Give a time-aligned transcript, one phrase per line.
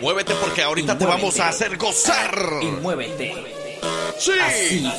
[0.00, 2.32] Muévete porque ahorita te vamos a hacer gozar.
[2.62, 3.34] Y muévete.
[4.18, 4.32] Sí.
[4.40, 4.92] Así.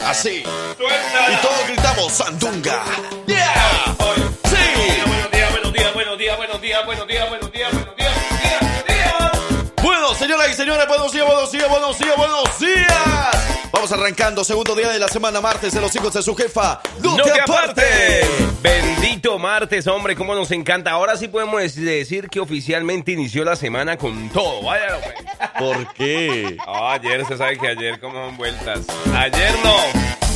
[0.00, 0.42] Así.
[0.42, 2.84] Y todos gritamos Sandunga.
[3.26, 3.96] Yeah.
[4.44, 5.02] Sí.
[5.06, 8.20] Buenos días, buenos días, buenos días, buenos días, buenos días, buenos días, buenos días,
[8.60, 9.72] buenos días.
[9.82, 13.59] Bueno, señoras y señores, buenos días, buenos días, buenos días, buenos días.
[13.80, 16.82] Vamos arrancando, segundo día de la semana, martes de los hijos de su jefa.
[17.00, 17.80] No, No te te aparte.
[17.80, 18.26] aparte.
[18.60, 20.90] Bendito martes, hombre, cómo nos encanta.
[20.90, 24.60] Ahora sí podemos dec- decir que oficialmente inició la semana con todo.
[24.64, 25.14] Vaya, pues.
[25.58, 26.58] ¿Por qué?
[26.68, 28.80] Ayer se sabe que ayer son vueltas.
[29.16, 29.76] Ayer no,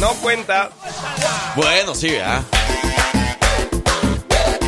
[0.01, 0.71] no cuenta.
[1.55, 2.41] Bueno, sí, ¿verdad?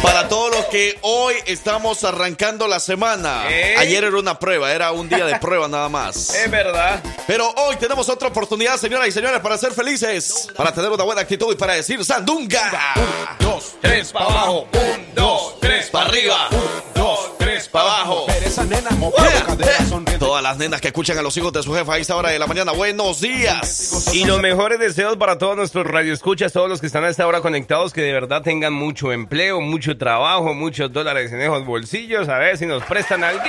[0.06, 3.42] Para todos los que hoy estamos arrancando la semana.
[3.50, 3.74] ¿Eh?
[3.76, 6.32] Ayer era una prueba, era un día de prueba nada más.
[6.32, 7.02] Es verdad.
[7.26, 11.22] Pero hoy tenemos otra oportunidad, señoras y señores, para ser felices, para tener una buena
[11.22, 12.94] actitud y para decir Sandunga.
[13.40, 14.68] Dos, tres para abajo.
[14.72, 16.48] Un, dos, tres para arriba.
[16.52, 18.26] Un, dos, tres para abajo.
[18.28, 20.18] Yeah.
[20.18, 22.38] Todas las nenas que escuchan a los hijos de su jefa a esta hora de
[22.38, 24.10] la mañana, buenos días.
[24.12, 27.40] Y los mejores deseos para todos nuestros radioescuchas, todos los que están a esta hora
[27.40, 32.28] conectados, que de verdad tengan mucho empleo, mucho trabajo, muchos dólares en esos bolsillos.
[32.28, 33.42] A ver si nos prestan algo.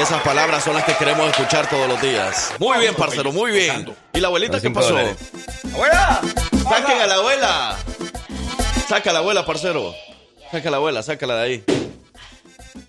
[0.00, 2.52] Esas palabras son las que queremos escuchar todos los días.
[2.58, 3.94] Muy bien, parcero, muy bien.
[4.12, 4.90] ¿Y la abuelita qué pasó?
[4.90, 5.16] dólares.
[5.72, 6.20] ¡Abuela!
[6.68, 7.76] Saquen a la abuela.
[8.88, 9.94] Saca a la abuela, parcero.
[10.50, 11.64] Saca a la abuela, sácala de ahí.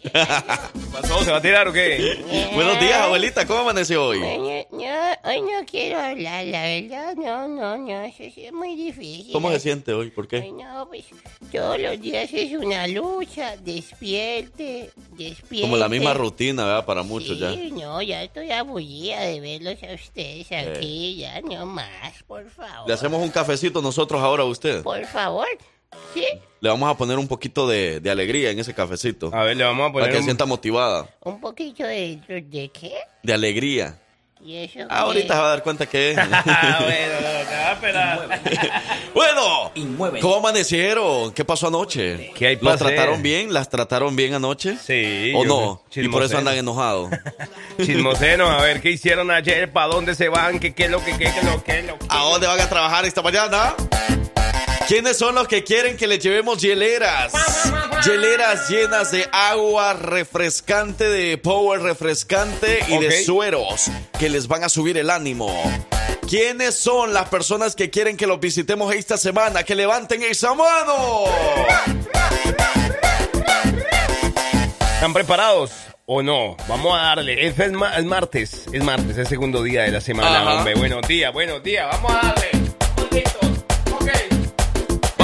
[0.02, 0.10] ¿Qué
[0.92, 1.24] pasó?
[1.24, 2.50] ¿Se va a tirar o qué?
[2.56, 3.46] Buenos días, abuelita.
[3.46, 4.20] ¿Cómo amaneció hoy?
[4.20, 4.28] No,
[4.72, 9.32] no, hoy no quiero hablar, la verdad, no, no, no, eso sí es muy difícil.
[9.34, 10.10] ¿Cómo se siente hoy?
[10.12, 10.52] ¿Por Ay, qué?
[10.52, 11.06] no, pues
[11.52, 15.62] todos los días es una lucha, despierte, despierte.
[15.62, 16.86] Como la misma rutina, ¿verdad?
[16.86, 17.52] Para muchos ya.
[17.54, 20.74] Sí, no, ya estoy aburrida de verlos a ustedes Eh.
[20.76, 22.88] aquí, ya no más, por favor.
[22.88, 24.84] Le hacemos un cafecito nosotros ahora a usted.
[24.84, 25.48] Por favor,
[26.14, 26.24] ¿sí?
[26.62, 29.32] Le vamos a poner un poquito de, de alegría en ese cafecito.
[29.34, 30.26] A ver, le vamos a Para poner que se un...
[30.26, 31.08] sienta motivada.
[31.22, 32.94] Un poquito de, de qué?
[33.24, 33.98] De alegría.
[34.42, 35.40] ¿Y eso Ah, ahorita se qué?
[35.40, 36.18] va a dar cuenta que es.
[36.46, 38.42] Ah, bueno, va a esperar.
[39.14, 40.20] bueno, Y.
[40.22, 41.34] ¿cómo amanecieron?
[41.34, 42.32] ¿Qué pasó anoche?
[42.36, 43.54] ¿Qué hay ¿Los trataron bien?
[43.54, 44.78] ¿Las trataron bien anoche?
[44.78, 45.34] Sí.
[45.36, 45.84] ¿O no?
[45.94, 47.10] Y por eso andan enojados.
[47.86, 51.18] Chismoseno, a ver qué hicieron ayer, para dónde se van, qué qué es lo que,
[51.18, 52.06] qué es lo que, lo que.
[52.10, 53.76] ¿A dónde van a trabajar esta mañana?
[54.90, 57.32] ¿Quiénes son los que quieren que les llevemos hieleras?
[58.04, 63.86] Hieleras llenas de agua refrescante, de power refrescante y de sueros
[64.18, 65.54] que les van a subir el ánimo.
[66.28, 69.62] ¿Quiénes son las personas que quieren que los visitemos esta semana?
[69.64, 71.26] Que levanten esa mano.
[74.96, 75.72] ¿Están preparados
[76.08, 76.58] o no?
[76.68, 77.46] Vamos a darle.
[77.48, 80.54] Es, es ma- es martes, es martes, es segundo día de la semana, Ajá.
[80.58, 80.74] hombre.
[80.74, 81.86] Buenos días, buenos días.
[81.92, 82.50] Vamos a darle.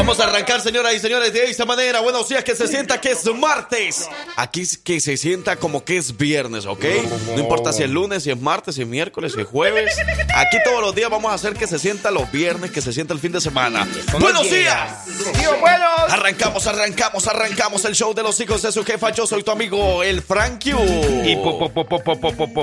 [0.06, 2.00] Vamos a arrancar, señoras y señores, de esta manera.
[2.00, 4.08] Buenos días, que se sienta que es martes.
[4.36, 6.86] Aquí que se sienta como que es viernes, ¿ok?
[7.34, 9.98] No importa si es lunes, si es martes, si es miércoles, si es jueves.
[10.36, 13.16] Aquí todos los días vamos a hacer que se sienta los viernes, que se sienta
[13.16, 13.88] el fin de semana.
[14.20, 15.08] ¡Buenos días!
[15.60, 15.90] Buenos.
[16.10, 19.10] Arrancamos, arrancamos, arrancamos el show de los hijos de su jefa.
[19.10, 20.76] Yo soy tu amigo, el Frankie.
[21.26, 21.36] Y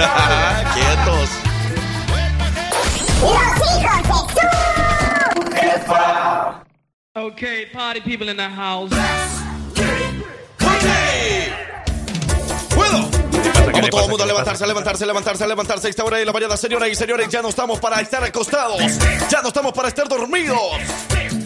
[0.74, 1.28] Quietos.
[3.20, 4.42] Los hijos de
[5.86, 6.00] su.
[7.12, 8.90] Okay, party people in the house.
[12.74, 13.10] ¡Puedo!
[13.72, 15.88] Vamos todo el mundo a levantarse, a levantarse, a levantarse, a levantarse.
[15.88, 18.80] Esta hora de la variedad, señoras y señores, ya no estamos para estar acostados.
[19.28, 20.60] Ya no estamos para estar dormidos.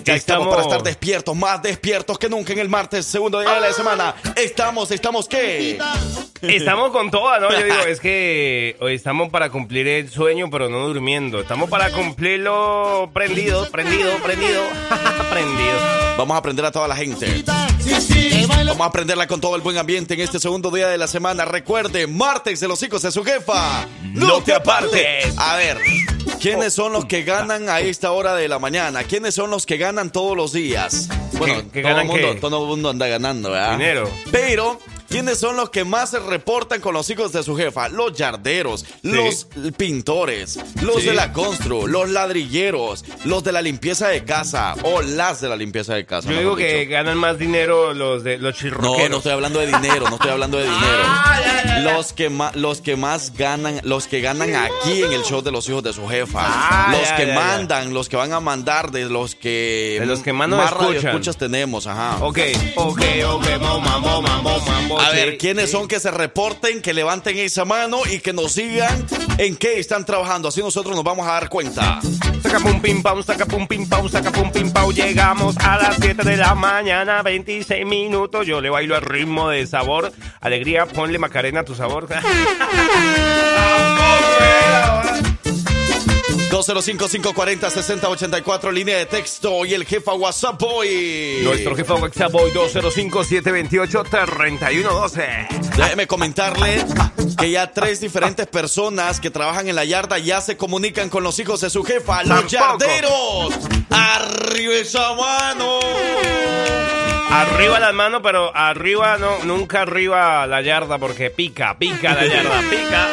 [0.04, 3.52] Ya estamos, Estamos- para estar despiertos, más despiertos que nunca en el martes, segundo día
[3.54, 4.14] de la semana.
[4.36, 5.78] Estamos, estamos, ¿qué?
[6.42, 7.50] Estamos con todas, ¿no?
[7.50, 11.40] Yo digo, es que hoy estamos para cumplir el sueño, pero no durmiendo.
[11.40, 14.60] Estamos para cumplirlo prendido, prendido, prendido,
[15.30, 15.72] prendido.
[16.18, 17.42] Vamos a aprender a toda la gente.
[18.66, 21.46] Vamos a aprenderla con todo el buen ambiente en este segundo día de la semana.
[21.46, 23.86] Recuerde, martes de los hijos de su jefa.
[24.02, 25.34] No te apartes.
[25.38, 25.78] A ver,
[26.44, 29.02] ¿quiénes son los que ganan a esta hora de la mañana?
[29.04, 31.08] ¿Quiénes son los que ganan todos los días?
[31.38, 32.40] Bueno, ¿Qué- qué todo, ganan el mundo, qué?
[32.40, 33.72] todo el mundo anda ganando, ¿verdad?
[33.72, 34.10] Dinero.
[34.30, 34.78] Pero
[35.14, 37.88] ¿Quiénes son los que más se reportan con los hijos de su jefa?
[37.88, 39.46] Los yarderos, los
[39.76, 41.06] pintores, los Sí.
[41.08, 45.54] de la constru, los ladrilleros, los de la limpieza de casa o las de la
[45.54, 46.28] limpieza de casa.
[46.32, 46.90] Yo digo que dicho.
[46.90, 49.10] ganan más dinero los de los No, chirroqueros.
[49.10, 51.02] no estoy hablando de dinero, no estoy hablando de dinero.
[51.04, 51.92] Ah, ya, ya, ya.
[51.94, 55.52] Los que más, los que más ganan, los que ganan aquí en el show de
[55.52, 59.04] los hijos de su jefa, Ah, los que mandan, los que van a mandar, de
[59.04, 61.06] los que De los que más escuchan.
[61.06, 62.16] escuchas tenemos, ajá.
[62.20, 62.38] Ok,
[62.74, 65.03] ok, ok, moma, moma, moma, moma.
[65.04, 69.04] A ver, ¿quiénes son que se reporten, que levanten esa mano y que nos digan
[69.36, 70.48] en qué están trabajando?
[70.48, 72.00] Así nosotros nos vamos a dar cuenta.
[72.42, 74.90] Saca pum pim pam, saca pum pim pam, saca pum pim pam.
[74.92, 78.46] Llegamos a las 7 de la mañana, 26 minutos.
[78.46, 80.10] Yo le bailo al ritmo de sabor.
[80.40, 82.08] Alegría, ponle Macarena a tu sabor.
[86.54, 91.40] 205-540-6084, línea de texto y el jefa WhatsApp Boy.
[91.42, 95.48] Nuestro jefe WhatsApp hoy 205-728-3112.
[95.76, 96.84] Déjeme comentarle
[97.36, 101.40] que ya tres diferentes personas que trabajan en la yarda ya se comunican con los
[101.40, 103.52] hijos de su jefa, los yarderos.
[103.90, 105.80] ¡Arriba esa mano!
[107.30, 112.60] Arriba las manos, pero arriba no, nunca arriba la yarda porque pica, pica la yarda,
[112.70, 113.08] pica.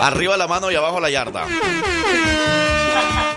[0.00, 1.46] Arriba la mano y abajo la yarda.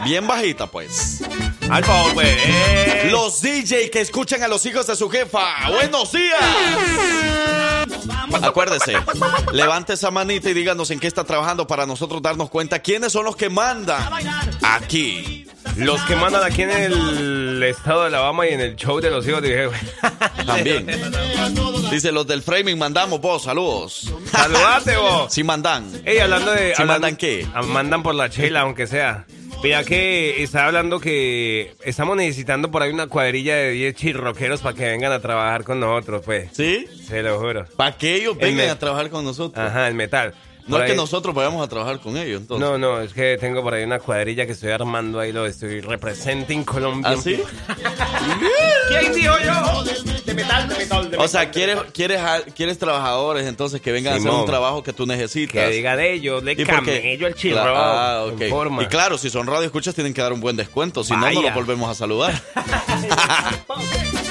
[0.03, 1.21] Bien bajita, pues.
[1.69, 2.27] Al favor, pues.
[2.27, 3.07] eh.
[3.11, 5.69] Los DJ que escuchan a los hijos de su jefa.
[5.69, 6.39] ¡Buenos días!
[8.41, 8.93] Acuérdese,
[9.51, 13.25] levante esa manita y díganos en qué está trabajando para nosotros darnos cuenta quiénes son
[13.25, 14.01] los que mandan
[14.61, 15.45] aquí.
[15.77, 19.27] Los que mandan aquí en el estado de Alabama y en el show de los
[19.27, 19.91] hijos de jefe.
[20.45, 20.87] También.
[21.89, 24.11] Dice, los del framing mandamos vos, saludos.
[24.33, 25.31] Saludate vos.
[25.31, 25.89] Sí mandan.
[26.05, 26.73] Ey, hablando de.
[26.75, 27.47] ¿Sí mandan qué?
[27.67, 29.25] Mandan por la chela, aunque sea.
[29.63, 34.75] Mira que estaba hablando que estamos necesitando por ahí una cuadrilla de 10 chirroqueros para
[34.75, 36.49] que vengan a trabajar con nosotros, pues.
[36.51, 36.85] ¿Sí?
[37.07, 37.65] Se lo juro.
[37.77, 39.65] Para que ellos El vengan a trabajar con nosotros.
[39.65, 40.33] Ajá, el metal.
[40.67, 42.67] No es que nosotros vayamos a trabajar con ellos, entonces.
[42.67, 45.81] No, no, es que tengo por ahí una cuadrilla que estoy armando ahí, lo estoy
[45.81, 47.11] representing Colombia.
[47.11, 47.41] ¿Ah, sí?
[48.89, 49.83] ¿Quién dijo yo?
[50.23, 52.21] De metal, de metal, de O sea, quieres, quieres,
[52.55, 55.53] quieres trabajadores entonces que vengan a hacer un trabajo que tú necesitas.
[55.53, 57.61] Que diga de ellos, le camello el chirro.
[57.61, 58.41] Ah, ok.
[58.41, 58.83] en forma.
[58.83, 61.41] Y claro, si son radio escuchas tienen que dar un buen descuento, si no, no
[61.41, 62.33] los volvemos a saludar.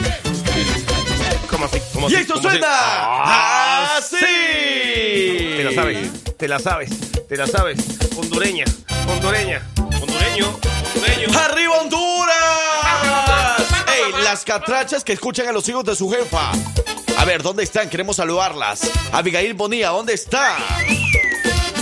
[1.63, 1.83] ¿Cómo así?
[1.93, 2.59] ¿Cómo y esto ¿Cómo así?
[2.59, 4.17] suena Ah, así.
[5.57, 5.99] Te la sabes,
[6.37, 6.91] te la sabes,
[7.29, 7.79] te la sabes.
[8.17, 8.65] Hondureña,
[9.09, 10.59] hondureña, hondureño,
[10.95, 11.39] hondureño.
[11.39, 12.35] ¡Arriba Honduras!
[13.95, 14.25] ¡Ey!
[14.25, 16.51] Las catrachas que escuchan a los hijos de su jefa.
[17.17, 17.89] A ver, ¿dónde están?
[17.89, 18.91] Queremos saludarlas.
[19.13, 20.57] Abigail Bonilla, ¿dónde está?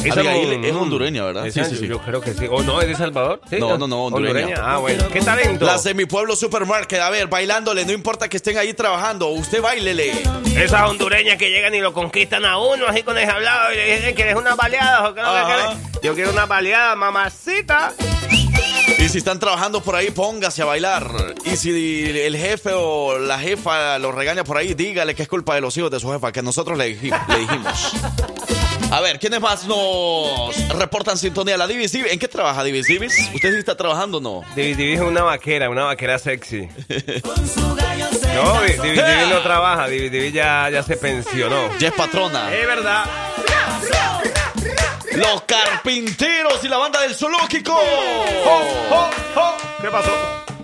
[0.09, 1.47] Abigail es hondureña, ¿verdad?
[1.47, 1.87] Esa Sí, sí, sí.
[1.89, 2.47] Yo creo que sí.
[2.51, 2.81] ¿O no?
[2.81, 3.41] ¿Es de Salvador?
[3.51, 4.57] Sí, No, no, no, hondureña.
[4.63, 5.05] Ah, bueno.
[5.13, 5.65] ¿Qué talento?
[5.67, 7.01] Las de mi pueblo supermarket.
[7.01, 9.29] A ver, bailándole, no importa que estén ahí trabajando.
[9.29, 10.13] Usted bailele.
[10.57, 13.97] Esas hondureñas que llegan y lo conquistan a uno así con ese hablado y le
[13.97, 15.47] dicen que eres una baleada o que no Ajá.
[15.47, 16.03] que quieres.
[16.03, 17.93] Yo quiero una baleada, mamacita.
[18.99, 21.11] Y si están trabajando por ahí, póngase a bailar.
[21.45, 25.55] Y si el jefe o la jefa lo regaña por ahí, dígale que es culpa
[25.55, 27.93] de los hijos de su jefa, que nosotros le, le dijimos.
[28.91, 31.57] A ver, ¿quiénes más nos reportan sintonía?
[31.57, 32.13] La Divis Divis.
[32.13, 33.31] ¿En qué trabaja Divis Divis?
[33.33, 34.43] ¿Usted sí está trabajando o no?
[34.57, 36.69] Divi Divi es una vaquera, una vaquera sexy.
[38.35, 41.77] No, Divi Divi Divi no trabaja, Divi Divi ya, ya se pensionó.
[41.79, 42.55] Ya es patrona.
[42.55, 43.05] Es verdad.
[45.15, 47.75] Los carpinteros y la banda del zoológico.
[47.75, 49.57] ¡Oh, oh, oh!
[49.83, 50.11] ¿Qué pasó?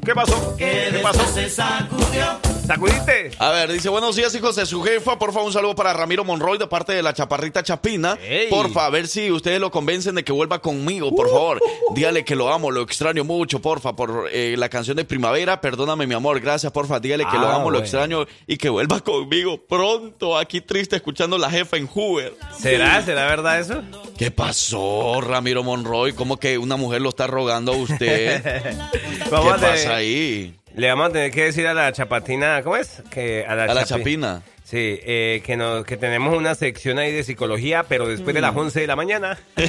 [0.05, 0.57] ¿Qué pasó?
[0.57, 2.56] ¿Qué pasó?
[2.67, 3.31] ¿Sacudiste?
[3.39, 5.19] A ver, dice, buenos días, hijos de su jefa.
[5.19, 8.19] Porfa, un saludo para Ramiro Monroy de parte de la chaparrita Chapina.
[8.27, 8.49] Ey.
[8.51, 11.61] Porfa, a ver si ustedes lo convencen de que vuelva conmigo, por favor.
[11.95, 15.61] Dígale que lo amo, lo extraño mucho, porfa, por eh, la canción de primavera.
[15.61, 16.99] Perdóname, mi amor, gracias, porfa.
[16.99, 20.37] Dígale que lo Ah, amo, lo extraño y que vuelva conmigo pronto.
[20.37, 22.35] Aquí triste escuchando la jefa en Hoover.
[22.59, 23.01] ¿Será?
[23.03, 23.83] ¿Será verdad eso?
[24.19, 26.15] ¿Qué pasó, Ramiro Monroy?
[26.15, 28.43] ¿Cómo que una mujer lo está rogando a usted?
[28.93, 30.55] ¿Qué pasa ahí?
[30.77, 33.03] Le vamos a tener que decir a la chapatina, ¿cómo es?
[33.11, 34.43] Que a la, A la chapi- chapina.
[34.63, 38.55] Sí, eh, que, nos, que tenemos una sección ahí de psicología, pero después de las
[38.55, 39.39] 11 de la mañana.
[39.57, 39.67] Ok,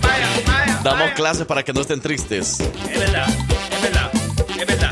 [0.00, 2.58] vaya, vaya, Damos clases para que no estén tristes.
[2.60, 4.10] Es verdad, es verdad,
[4.58, 4.89] es verdad.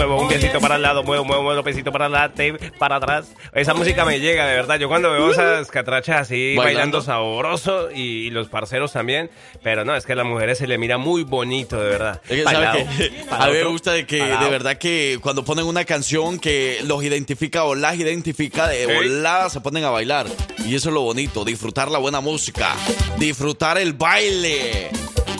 [0.00, 3.32] Muevo un piecito para el lado, muevo, muevo, muevo un piecito para adelante, para atrás.
[3.52, 4.78] Esa música me llega, de verdad.
[4.78, 6.62] Yo cuando veo esas catrachas así Bailando.
[6.62, 9.30] bailando, sabroso y, y los parceros también,
[9.62, 12.22] pero no, es que a las mujeres se le mira muy bonito, de verdad.
[13.30, 17.04] A mí me gusta de que, de verdad que cuando ponen una canción que los
[17.04, 20.28] identifica o las identifica, de volada se ponen a bailar.
[20.64, 22.74] Y eso es lo bonito, disfrutar la buena música,
[23.18, 24.88] disfrutar el baile.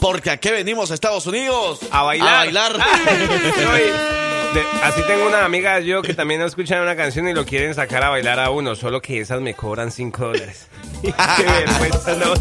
[0.03, 2.35] Porque aquí venimos a Estados Unidos A bailar.
[2.35, 2.73] A bailar.
[4.55, 7.73] De- así tengo una amiga yo que también no escuchan una canción y lo quieren
[7.75, 10.67] sacar a bailar a uno, solo que esas me cobran 5 dólares.
[11.03, 11.13] Qué
[11.45, 12.35] vergüenza, no.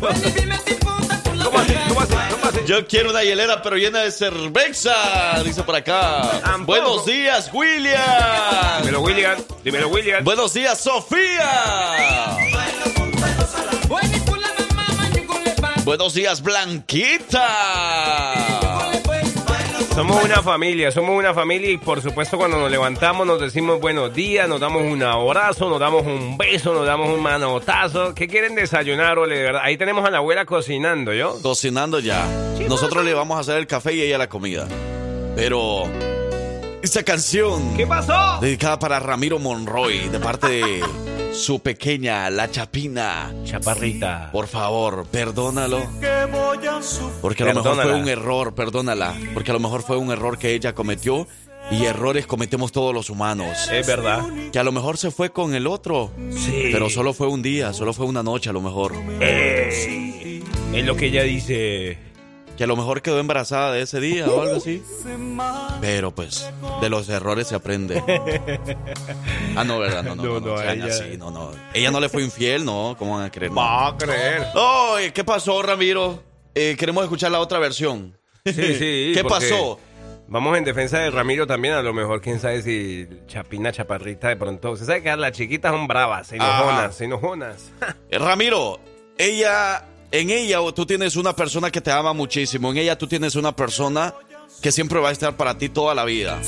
[1.44, 1.74] ¿Cómo así?
[1.88, 2.14] ¿Cómo así?
[2.32, 2.60] ¿Cómo así?
[2.66, 6.40] Yo quiero una hielera pero llena de cerveza, dice por acá.
[6.44, 6.66] Tampoco.
[6.80, 8.02] Buenos días, William.
[8.82, 9.38] Dímelo, William.
[9.64, 10.24] Dímelo, William.
[10.24, 12.38] Buenos días, Sofía.
[15.86, 17.48] Buenos días, Blanquita.
[20.00, 24.14] Somos una familia, somos una familia y por supuesto cuando nos levantamos nos decimos buenos
[24.14, 28.16] días, nos damos un abrazo, nos damos un beso, nos damos un manotazo.
[28.16, 29.36] ¿Qué quieren desayunar, Ole?
[29.36, 31.38] De verdad, ahí tenemos a la abuela cocinando, ¿yo?
[31.42, 32.26] Cocinando ya.
[32.70, 34.70] Nosotros le vamos a hacer el café y ella la comida.
[35.36, 35.84] Pero
[36.82, 38.40] esta canción ¿Qué pasó?
[38.40, 40.84] dedicada para Ramiro Monroy de parte de
[41.34, 43.34] su pequeña La Chapina.
[43.46, 44.30] Chaparrita.
[44.32, 45.80] Por favor, perdónalo.
[47.22, 49.16] Porque a lo mejor fue un error, perdónala.
[49.34, 51.28] Porque a lo mejor fue un error que ella cometió
[51.72, 53.70] y errores cometemos todos los humanos.
[53.72, 54.24] Es verdad.
[54.52, 56.70] Que a lo mejor se fue con el otro, Sí.
[56.72, 58.94] pero solo fue un día, solo fue una noche a lo mejor.
[59.22, 60.44] Ey,
[60.74, 61.98] es lo que ella dice.
[62.60, 64.84] Que a lo mejor quedó embarazada de ese día o algo así.
[65.80, 66.46] Pero pues,
[66.82, 68.04] de los errores se aprende.
[69.56, 70.04] Ah, no, ¿verdad?
[70.04, 70.30] No, no, no.
[70.34, 71.52] No, no, no, sean ella- así, no, no.
[71.74, 72.98] Ella no le fue infiel, no.
[73.00, 73.58] ¿Cómo van a creer?
[73.58, 74.44] Va a creer.
[75.14, 76.22] ¿qué pasó, Ramiro?
[76.54, 78.18] Eh, queremos escuchar la otra versión.
[78.46, 79.12] Sí, sí.
[79.16, 79.80] ¿Qué pasó?
[80.28, 84.36] Vamos en defensa de Ramiro también, a lo mejor, quién sabe si Chapina, Chaparrita de
[84.36, 84.72] pronto.
[84.72, 86.92] Usted sabe que las chiquitas son bravas, se enojonas, Ah.
[86.92, 87.72] se enojonas.
[88.12, 88.80] Ramiro,
[89.18, 92.72] ella, en ella tú tienes una persona que te ama muchísimo.
[92.72, 94.14] En ella tú tienes una persona
[94.62, 96.40] que siempre va a estar para ti toda la vida.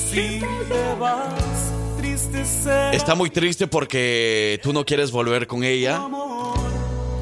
[2.92, 6.02] Está muy triste porque tú no quieres volver con ella.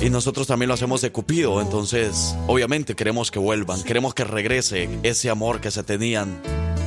[0.01, 1.60] Y nosotros también lo hacemos de Cupido.
[1.60, 3.84] Entonces, obviamente queremos que vuelvan.
[3.84, 6.41] Queremos que regrese ese amor que se tenían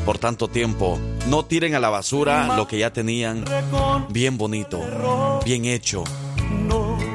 [0.06, 0.98] por tanto tiempo.
[1.28, 3.44] No tiren a la basura lo que ya tenían
[4.08, 4.80] bien bonito,
[5.44, 6.04] bien hecho.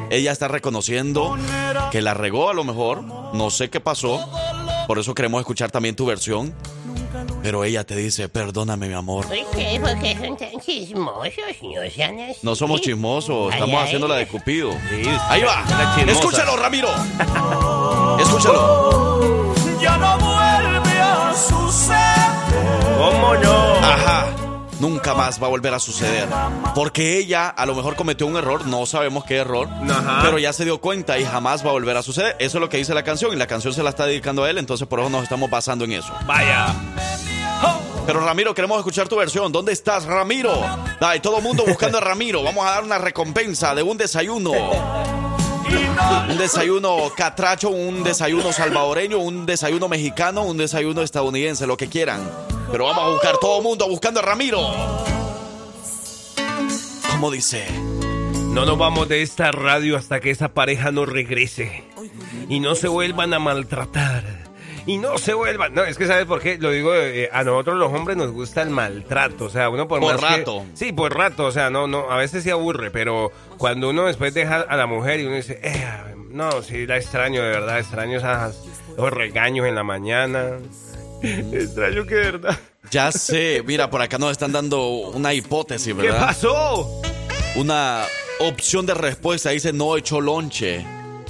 [0.09, 1.37] Ella está reconociendo
[1.91, 3.03] que la regó a lo mejor.
[3.33, 4.27] No sé qué pasó.
[4.87, 6.53] Por eso queremos escuchar también tu versión.
[7.43, 9.25] Pero ella te dice, perdóname mi amor.
[9.25, 9.79] ¿Por qué?
[9.81, 12.39] Porque son tan chismosos, no sean así.
[12.41, 13.85] No somos chismosos, Ay, estamos ay.
[13.85, 14.71] haciendo la de Cupido.
[14.71, 15.63] Sí, Ahí va.
[16.07, 16.89] Escúchalo, Ramiro.
[18.19, 19.53] Escúchalo.
[19.81, 22.97] Ya no vuelve a suceder.
[22.97, 23.73] ¿Cómo no?
[23.85, 24.27] Ajá.
[24.79, 26.27] Nunca más va a volver a suceder.
[26.75, 30.19] Porque ella a lo mejor cometió un error, no sabemos qué error, Ajá.
[30.23, 32.35] pero ya se dio cuenta y jamás va a volver a suceder.
[32.39, 34.49] Eso es lo que dice la canción y la canción se la está dedicando a
[34.49, 36.13] él, entonces por eso nos estamos basando en eso.
[36.25, 36.75] Vaya.
[38.05, 39.51] Pero Ramiro, queremos escuchar tu versión.
[39.51, 40.63] ¿Dónde estás, Ramiro?
[41.01, 42.41] Ay, todo el mundo buscando a Ramiro.
[42.41, 44.53] Vamos a dar una recompensa de un desayuno.
[46.29, 52.21] Un desayuno catracho, un desayuno salvadoreño, un desayuno mexicano, un desayuno estadounidense, lo que quieran.
[52.71, 54.61] Pero vamos a buscar todo el mundo buscando a Ramiro.
[57.11, 57.65] ¿Cómo dice?
[58.49, 61.83] No nos vamos de esta radio hasta que esa pareja no regrese.
[62.49, 64.36] Y no se vuelvan a maltratar.
[64.87, 65.73] Y no se vuelvan.
[65.75, 66.57] No, es que ¿sabes por qué?
[66.57, 69.45] Lo digo, eh, a nosotros los hombres nos gusta el maltrato.
[69.45, 70.65] O sea, uno por, Por más que- rato.
[70.73, 71.45] sí, por rato.
[71.45, 74.87] O sea, no, no, a veces se aburre, pero cuando uno después deja a la
[74.87, 75.85] mujer y uno dice, eh,
[76.31, 78.57] no, sí, la extraño, de verdad, extraño esas,
[78.93, 80.51] esos regaños en la mañana.
[81.21, 82.57] extraño que de verdad.
[82.89, 86.27] Ya sé, mira, por acá nos están dando una hipótesis, ¿Qué ¿verdad?
[86.27, 87.01] pasó?
[87.55, 88.03] Una
[88.39, 90.85] opción de respuesta dice no echó lonche.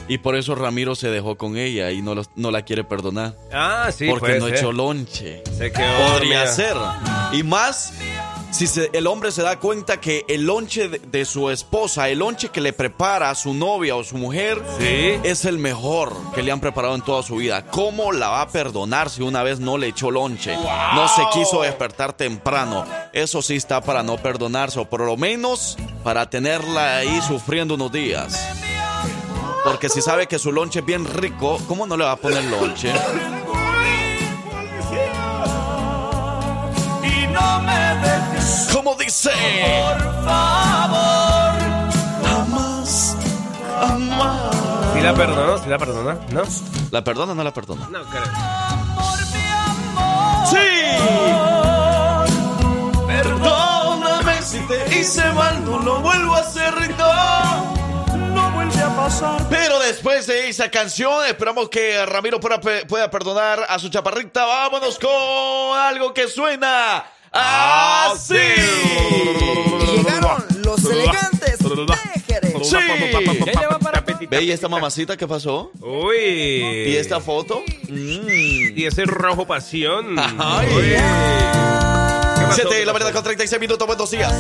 [0.07, 3.35] Y por eso Ramiro se dejó con ella y no, los- no la quiere perdonar.
[3.53, 5.43] Ah, sí, porque no echó lonche.
[5.57, 6.75] Se quedó Podría ser.
[7.33, 7.93] Y más
[8.51, 12.19] si se- el hombre se da cuenta que el lonche de, de su esposa, el
[12.19, 15.19] lonche que le prepara a su novia o su mujer, Sí.
[15.23, 17.65] es el mejor que le han preparado en toda su vida.
[17.65, 20.55] ¿Cómo la va a perdonar si una vez no le echó lonche?
[20.95, 22.85] No se quiso despertar temprano.
[23.11, 27.91] Eso sí está para no perdonarse, o por lo menos para tenerla ahí sufriendo unos
[27.91, 28.47] días.
[29.67, 32.41] Porque si sabe que su lonche es bien rico, ¿cómo no le va a poner
[32.45, 32.89] lonche?
[37.03, 39.29] Y no me dejes, ¿Cómo dice?
[39.29, 41.59] por favor.
[42.23, 43.17] Jamás,
[43.79, 44.55] jamás.
[44.93, 45.57] ¿Sí la perdonó?
[45.57, 46.13] ¿Sí la perdonó?
[46.31, 46.41] ¿No?
[46.91, 47.87] ¿La perdona o no la perdona?
[47.91, 48.23] No creo.
[48.95, 50.47] Por mi amor.
[50.47, 50.57] ¡Sí!
[53.05, 57.76] Perdóname si te hice mal, no lo vuelvo a hacer, no.
[59.49, 64.43] Pero después de esa canción, esperamos que Ramiro pueda, pueda perdonar a su chaparrita.
[64.45, 68.33] Vámonos con algo que suena así.
[69.95, 72.67] Llegaron los elegantes de Jerez.
[72.67, 72.77] Sí.
[74.29, 75.71] Ve, ¿y esta mamacita qué pasó?
[75.79, 76.17] Uy.
[76.87, 77.61] ¿Y esta foto?
[77.87, 78.77] Mm.
[78.77, 80.15] Y ese rojo pasión.
[80.17, 80.67] Ay.
[80.75, 80.83] Uy.
[82.39, 82.55] ¿Qué pasó?
[82.55, 83.87] Siete, la verdad, con 36 minutos.
[83.87, 84.33] Buenos días.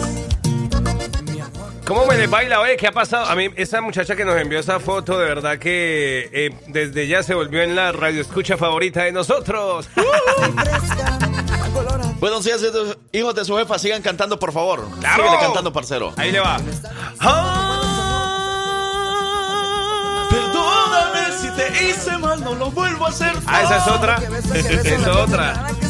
[1.87, 2.75] ¿Cómo me les baila, oye?
[2.75, 3.27] ¿Qué ha pasado?
[3.27, 7.23] A mí, esa muchacha que nos envió esa foto, de verdad que eh, desde ya
[7.23, 9.87] se volvió en la radio escucha favorita de nosotros.
[12.19, 12.61] Buenos días,
[13.13, 13.79] hijos de su jefa.
[13.79, 14.85] Sigan cantando, por favor.
[14.99, 15.23] ¡Claro!
[15.23, 16.11] Síguele cantando, parcero.
[16.17, 16.57] Ahí le va.
[20.29, 23.31] Perdóname si te hice mal, no lo vuelvo a hacer.
[23.45, 24.15] Ah, esa es otra.
[24.53, 25.67] Esa es otra.
[25.79, 25.85] Que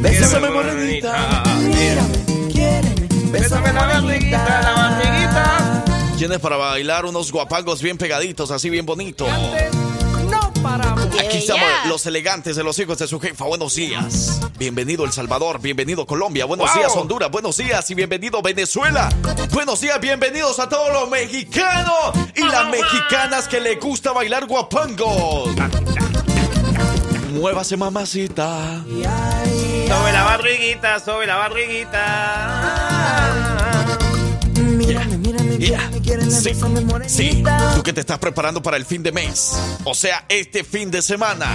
[0.00, 1.42] Bésame, morenita.
[1.58, 5.84] Mírame, quiéreme, bésame la barriguita, la barriguita.
[6.16, 9.28] ¿Tienes para bailar unos guapangos bien pegaditos, así bien bonitos?
[10.30, 11.06] No paramos.
[11.18, 13.44] Aquí estamos los elegantes de los hijos de su jefa.
[13.44, 14.40] Buenos días.
[14.58, 16.78] Bienvenido El Salvador, bienvenido Colombia, buenos Wow.
[16.82, 19.08] días Honduras, buenos días y bienvenido Venezuela.
[19.52, 25.50] Buenos días, bienvenidos a todos los mexicanos y las mexicanas que le gusta bailar guapangos.
[27.32, 28.84] Muévase mamacita.
[29.90, 32.00] Sobre la barriguita, sobre la barriguita.
[34.54, 35.90] Mírame, mírame, Yeah.
[35.90, 36.54] mírame, Sí,
[37.08, 37.44] sí,
[37.74, 39.52] tú que te estás preparando para el fin de mes,
[39.84, 41.46] o sea, este fin de semana.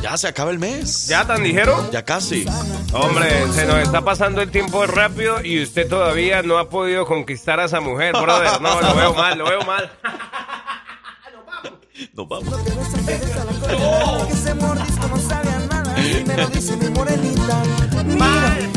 [0.00, 1.08] Ya se acaba el mes.
[1.08, 1.90] ¿Ya tan ligero?
[1.90, 2.46] Ya casi.
[2.92, 7.58] Hombre, se nos está pasando el tiempo rápido y usted todavía no ha podido conquistar
[7.60, 8.60] a esa mujer, brother.
[8.60, 9.90] No, lo veo mal, lo veo mal.
[12.14, 12.54] Nos vamos.
[12.62, 15.67] Que besa, que besa la cola, que ese mordisco no sabe a nada.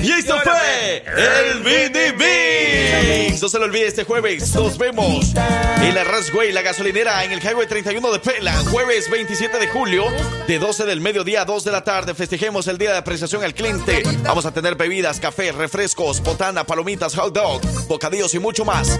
[0.03, 3.41] Y esto fue el Mix.
[3.41, 4.53] No se lo olvide este jueves.
[4.55, 5.33] Nos vemos
[5.81, 8.53] en la Rasway, la gasolinera, en el Highway 31 de Pela.
[8.69, 10.05] Jueves 27 de julio,
[10.47, 12.13] de 12 del mediodía a 2 de la tarde.
[12.13, 14.03] Festejemos el día de apreciación al cliente.
[14.23, 18.99] Vamos a tener bebidas, café, refrescos, botana, palomitas, hot dog, bocadillos y mucho más.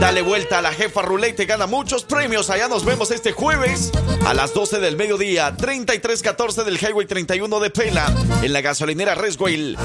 [0.00, 2.50] Dale vuelta a la jefa Rulete, gana muchos premios.
[2.50, 3.90] Allá nos vemos este jueves
[4.26, 9.76] a las 12 del mediodía, 3314 del Highway 31 de En la gasolinera Resway.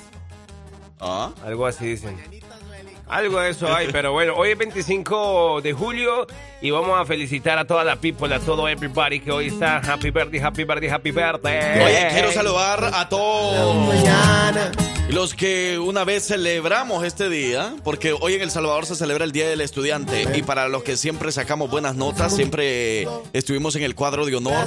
[1.01, 2.17] Ah, Algo así dicen.
[3.09, 6.27] Algo de eso hay, pero bueno, hoy es 25 de julio
[6.63, 9.79] y vamos a felicitar a toda la people, a todo everybody que hoy está.
[9.79, 11.85] Happy birthday, happy birthday, happy birthday.
[11.85, 13.77] Oye, quiero saludar a todos
[15.11, 19.33] los que una vez celebramos este día, porque hoy en El Salvador se celebra el
[19.33, 23.95] Día del Estudiante y para los que siempre sacamos buenas notas, siempre estuvimos en el
[23.95, 24.67] cuadro de honor.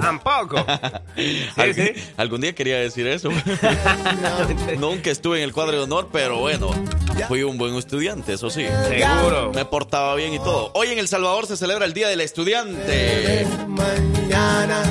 [0.00, 0.56] Tampoco.
[1.56, 1.92] Algún- sí.
[2.16, 3.30] Algún día quería decir eso.
[4.78, 6.70] Nunca estuve en el cuadro de honor, pero bueno,
[7.28, 8.64] fui un buen estudiante, eso sí.
[8.88, 9.52] Seguro.
[9.54, 10.70] Me portaba bien y todo.
[10.74, 13.46] Hoy en El Salvador se celebra el Día del Estudiante.
[13.68, 14.82] Mañana.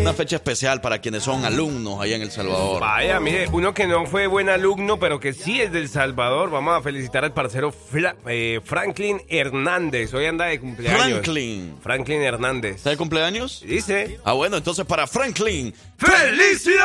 [0.00, 2.80] Una fecha especial para quienes son alumnos allá en El Salvador.
[2.80, 6.50] Vaya, mire, uno que no fue buen alumno, pero que sí es del Salvador.
[6.50, 10.12] Vamos a felicitar al parcero Fla- eh, Franklin Hernández.
[10.14, 11.02] Hoy anda de cumpleaños.
[11.20, 11.76] Franklin.
[11.82, 12.76] Franklin Hernández.
[12.76, 13.62] ¿Está de cumpleaños?
[13.66, 14.18] Dice.
[14.24, 15.74] Ah, bueno, entonces para Franklin.
[15.96, 16.78] ¡Felicidades!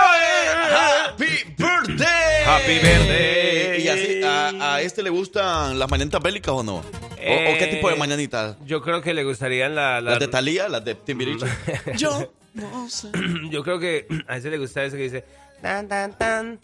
[1.08, 1.26] ¡Happy
[1.58, 2.44] birthday!
[2.46, 3.82] Happy birthday.
[3.84, 6.76] ¿Y así, a, a este le gustan las mañanitas bélicas o no?
[6.78, 8.58] ¿O, o qué tipo de mañanitas?
[8.66, 10.68] Yo creo que le gustarían la, la- ¿Las de Talía?
[10.68, 11.46] ¿Las de Timbiriche?
[11.98, 13.10] Yo no sé.
[13.50, 15.24] Yo creo que a ese le gusta eso que dice.
[15.62, 16.60] Tan, tan, tan.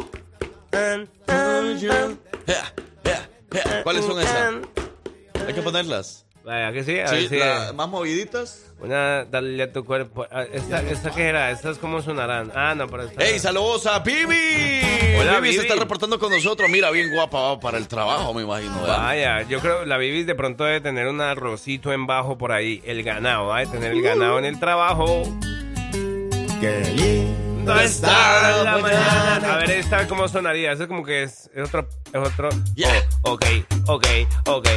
[0.69, 2.19] Tan, tan, tan.
[2.47, 2.73] Ea,
[3.05, 3.83] ea, ea.
[3.83, 4.53] ¿Cuáles son esas?
[5.47, 6.25] Hay que ponerlas.
[6.43, 7.37] Vaya, que sí, a Sí, ver si.
[7.37, 8.65] la- más moviditas.
[8.79, 10.25] Una, dale a tu cuerpo.
[10.31, 11.51] Ah, ¿Esta, esta qué era?
[11.51, 12.51] ¿Estas cómo sonarán?
[12.55, 13.23] Ah, no, pero esta.
[13.23, 14.81] ¡Ey, saludos a Bibi!
[15.19, 16.67] Hola, Bibi se está reportando con nosotros.
[16.67, 18.81] Mira, bien guapa va para el trabajo, me imagino.
[18.81, 18.97] ¿verdad?
[18.97, 22.81] Vaya, yo creo la Bibis de pronto debe tener un arrocito en bajo por ahí.
[22.85, 25.21] El ganado, va a tener el ganado en el trabajo.
[26.61, 29.53] Qué lindo ¿Dónde está la mañana?
[29.53, 30.71] A ver, esta cómo sonaría.
[30.71, 31.89] Eso es como que es, es otro.
[32.13, 32.49] Es otro.
[32.75, 33.03] Yeah.
[33.23, 33.45] Oh, ok,
[33.87, 34.07] ok,
[34.45, 34.67] ok.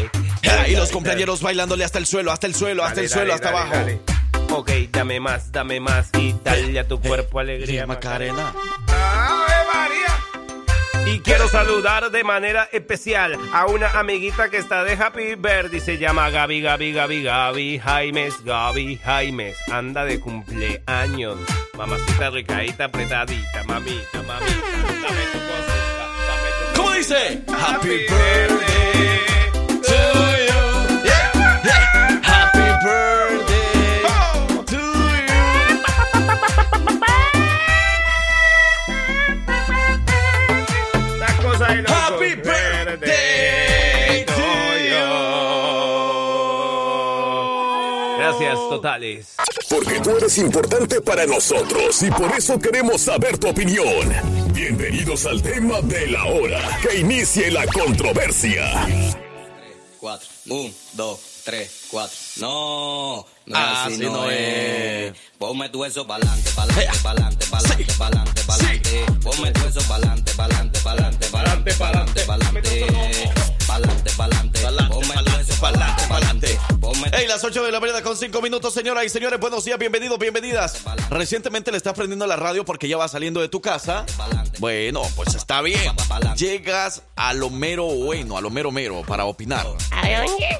[0.42, 3.32] Ea, y los compañeros bailándole hasta el suelo, hasta el suelo, hasta Dale, el suelo,
[3.32, 4.00] dale, hasta dale,
[4.38, 4.60] abajo.
[4.60, 7.86] Ok, dame más, dame más y dale a tu cuerpo alegría.
[7.86, 8.54] Macarena.
[8.88, 11.14] ¡Ave María!
[11.14, 15.80] Y quiero saludar de manera especial a una amiguita que está de Happy Birthday.
[15.80, 19.56] Se llama Gaby, Gaby, Gaby, Gaby Jaimes, Gaby Jaimes.
[19.70, 21.38] Anda de cumpleaños.
[21.76, 24.78] Mamacita recadita, apretadita, mamita, mamita.
[25.02, 27.42] Dame tu cosita, dame tu ¿Cómo dice?
[27.48, 29.18] Happy birthday
[29.82, 29.98] to
[30.46, 30.62] you.
[31.04, 31.34] Yeah,
[31.66, 32.22] yeah.
[32.22, 34.06] Happy birthday
[34.70, 34.80] to
[35.26, 35.34] you.
[41.18, 41.90] De loco.
[41.92, 44.48] Happy birthday to
[44.86, 45.10] you.
[48.18, 49.34] Gracias, totales.
[49.68, 54.12] Porque tú eres importante para nosotros y por eso queremos saber tu opinión.
[54.52, 56.60] Bienvenidos al tema de la hora.
[56.82, 58.86] Que inicie la controversia.
[59.98, 60.28] cuatro.
[60.50, 62.16] Un, dos, tres, cuatro.
[62.36, 65.12] No, no Ah, así sí, no, es.
[65.12, 65.18] es.
[65.38, 69.04] Ponme tu eso pa'lante, pa'lante, pa'lante, pa'lante, pa'lante, pa'lante.
[69.22, 72.86] Ponme tu eso pa'lante, pa'lante, pa'lante, pa'lante, pa'lante, pa'lante.
[73.66, 74.60] Pa'lante, pa'lante.
[75.60, 76.58] Pa'lante, pa'lante.
[76.80, 79.40] Ponme Hey, las 8 de la mañana con 5 minutos, señoras y señores.
[79.40, 80.82] Buenos días, bienvenidos, bienvenidas.
[81.10, 84.04] Recientemente le estás prendiendo la radio porque ya va saliendo de tu casa.
[84.58, 85.80] Bueno, pues está bien.
[86.36, 89.66] Llegas a lo mero bueno, a lo mero mero, para opinar.
[89.90, 90.58] ¿A dónde?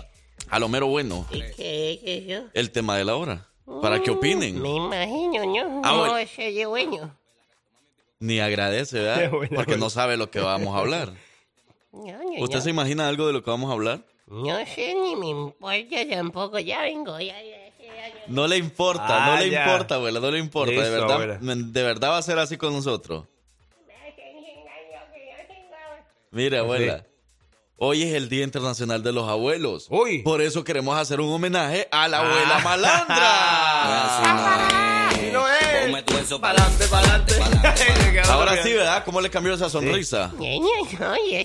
[0.48, 1.26] A lo mero bueno.
[1.30, 2.48] ¿Y qué es eso?
[2.54, 3.46] El tema de la hora.
[3.82, 4.60] Para que opinen.
[4.60, 5.80] Me imagino, ¿no?
[5.84, 7.14] Ah, no, ese de bueno.
[8.20, 9.30] Ni agradece, ¿verdad?
[9.54, 11.12] Porque no sabe lo que vamos a hablar.
[11.94, 12.62] No, no, ¿Usted no.
[12.62, 14.00] se imagina algo de lo que vamos a hablar?
[14.26, 16.58] No sé, ni me importa tampoco.
[16.58, 18.14] Ya vengo, ya, ya, ya, ya.
[18.28, 19.64] No le importa, Ah, no le ya.
[19.64, 20.72] importa, abuela, no le importa.
[20.72, 21.38] de verdad, abuela.
[21.40, 23.24] de verdad va a ser así con nosotros.
[26.30, 27.04] Mire, abuela.
[27.76, 29.86] Hoy es el Día Internacional de los Abuelos.
[29.90, 30.22] Uy.
[30.22, 32.60] Por eso queremos hacer un homenaje a la abuela Ah.
[32.64, 34.80] malandra.
[35.96, 36.18] así no es.
[36.18, 37.34] Ponme tu eso Pa'lante, pa'lante.
[38.28, 39.04] Ahora sí, ¿verdad?
[39.04, 40.30] ¿Cómo le cambió esa sonrisa?
[40.38, 40.60] Sí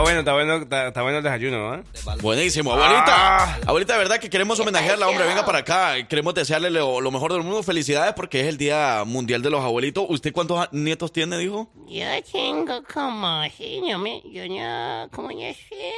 [0.00, 1.82] bueno, está bueno, está, está bueno el desayuno, ¿ah?
[2.20, 3.04] Buenísimo, abuelita.
[3.08, 3.58] Ah.
[3.66, 5.94] Abuelita, de verdad que queremos homenajearla, hombre, venga para acá.
[6.08, 7.62] Queremos desearle lo, lo mejor del mundo.
[7.62, 10.06] Felicidades porque es el Día Mundial de los Abuelitos.
[10.08, 11.70] ¿Usted cuántos nietos tiene, dijo?
[11.88, 15.92] Yo tengo como, sí, no me, yo no, como no sé,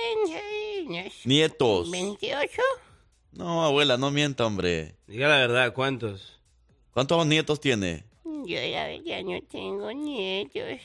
[0.87, 1.91] no Nietos.
[1.91, 2.63] 28.
[3.33, 4.97] No, abuela, no mienta, hombre.
[5.07, 6.41] Diga la verdad, ¿cuántos?
[6.93, 8.05] ¿Cuántos nietos tiene?
[8.25, 10.81] Yo verdad no tengo nietos.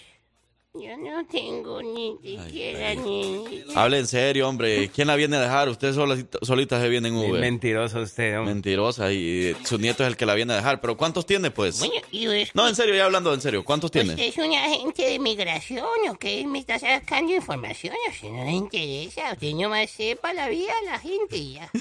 [0.78, 3.76] Yo no tengo ni siquiera niños.
[3.76, 4.90] Hable en serio, hombre.
[4.94, 5.70] ¿Quién la viene a dejar?
[5.70, 7.40] Usted solita, solita se viene en Uber.
[7.40, 8.54] Mentiroso usted, hombre.
[8.56, 10.82] Mentirosa y su nieto es el que la viene a dejar.
[10.82, 11.80] ¿Pero cuántos tiene, pues?
[11.80, 13.64] Bueno, y es No, en serio, ya hablando en serio.
[13.64, 14.12] ¿Cuántos tiene?
[14.12, 16.46] ¿Usted es un agente de migración o qué?
[16.46, 17.96] ¿Me está sacando información?
[18.10, 19.34] O sea, no le interesa.
[19.34, 21.72] Usted nomás sepa la vida de la gente y ya.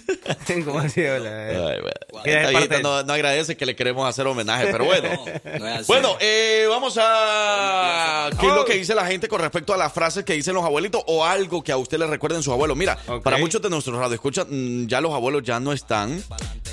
[0.65, 1.49] ¿Cómo así, hola?
[1.49, 2.25] Ay, bueno.
[2.25, 5.09] Mira, Esta viejita no, no agradece que le queremos hacer homenaje, pero bueno.
[5.59, 5.85] No.
[5.87, 8.31] Bueno, eh, vamos a...
[8.41, 10.65] ¿Qué es lo que dice la gente con respecto a las frases que dicen los
[10.65, 12.77] abuelitos o algo que a usted le recuerden sus abuelos?
[12.77, 16.23] Mira, para muchos de nuestros radioescuchas, mm, ya los abuelos ya no están,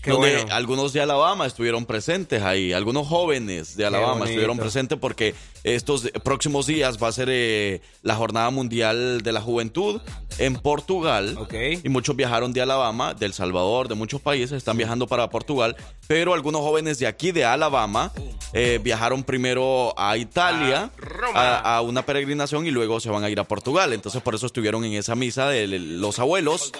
[0.00, 0.52] Qué donde bueno.
[0.54, 5.32] algunos de Alabama estuvieron presentes ahí, algunos jóvenes de Alabama estuvieron presentes porque
[5.62, 10.00] estos próximos días va a ser eh, la Jornada Mundial de la Juventud
[10.38, 11.36] en Portugal.
[11.38, 11.54] Ok.
[11.84, 15.76] Y muchos viajaron de Alabama, del Salvador, de muchos países, están viajando para Portugal.
[16.08, 18.10] Pero algunos jóvenes de aquí, de Alabama,
[18.52, 20.90] eh, viajaron primero a Italia,
[21.34, 23.92] a, a una peregrinación, y luego se van a ir a Portugal.
[23.92, 26.72] Entonces, por eso estuvieron en esa misa de los abuelos,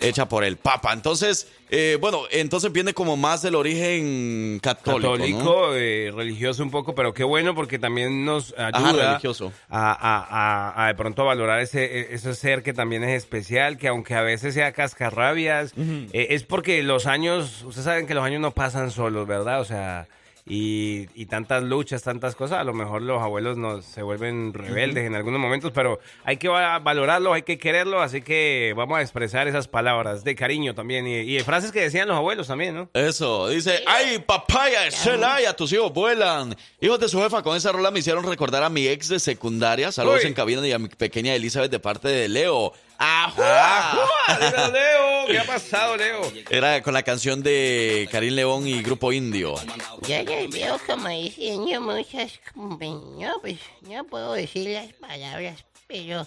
[0.00, 0.92] hecha por el Papa.
[0.92, 5.16] Entonces, eh, bueno, entonces viene como más del origen católico.
[5.16, 5.24] ¿no?
[5.26, 9.52] Católico, eh, religioso un poco, pero qué bueno porque también nos ayuda religioso.
[9.68, 10.26] A, a-
[10.74, 14.22] a- a de pronto valorar ese, ese ser que también es especial, que aunque a
[14.22, 18.90] veces sea cascarrabias, eh, es porque los años, ustedes saben que los años no pasan
[18.90, 19.60] solos, ¿verdad?
[19.60, 20.06] O sea,
[20.48, 25.04] y, y tantas luchas, tantas cosas, a lo mejor los abuelos nos, se vuelven rebeldes
[25.06, 29.02] en algunos momentos, pero hay que va- valorarlos, hay que quererlos, así que vamos a
[29.02, 32.74] expresar esas palabras de cariño también y, y de frases que decían los abuelos también,
[32.74, 32.88] ¿no?
[32.94, 36.56] Eso, dice, ay, papaya, Celaya, tus hijos vuelan.
[36.80, 39.92] Hijos de su jefa, con esa rola me hicieron recordar a mi ex de secundaria.
[39.92, 40.28] Saludos Uy.
[40.28, 42.72] en cabina y a mi pequeña Elizabeth de parte de Leo.
[42.98, 44.08] ¡Ajua!
[44.40, 45.26] Dímelo, Leo!
[45.28, 46.20] ¿Qué ha pasado, Leo?
[46.50, 49.54] Era con la canción de Karim León y Grupo Indio.
[50.02, 52.32] Ya les veo como diciendo muchas...
[52.56, 56.26] No, pues no puedo decir las palabras, pero...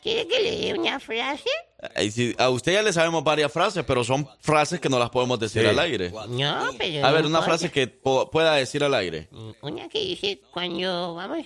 [0.00, 1.50] ¿Quiere que le dé una frase?
[1.96, 5.10] Ahí sí, A usted ya le sabemos varias frases, pero son frases que no las
[5.10, 5.68] podemos decir Sí.
[5.68, 6.10] al aire.
[6.28, 7.04] No, pero...
[7.04, 7.42] A no ver, una importa.
[7.42, 9.28] frase que po- pueda decir al aire.
[9.60, 11.44] Una que dice cuando vamos...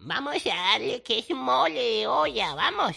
[0.00, 2.94] Vamos a darle que es mole de olla, vamos.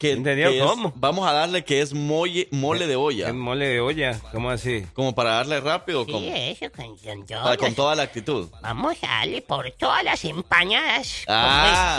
[0.00, 0.48] Que, ¿Entendió?
[0.48, 0.92] que es- ¿Cómo?
[0.96, 3.28] vamos a darle que es molle- mole de olla.
[3.28, 4.86] Es mole de olla, ¿cómo así?
[4.94, 7.56] Como para darle rápido, Sí, como, eso, con, con para- todas.
[7.58, 8.48] con toda la actitud.
[8.62, 11.24] Vamos a darle por todas las empañadas.
[11.28, 11.98] Ah,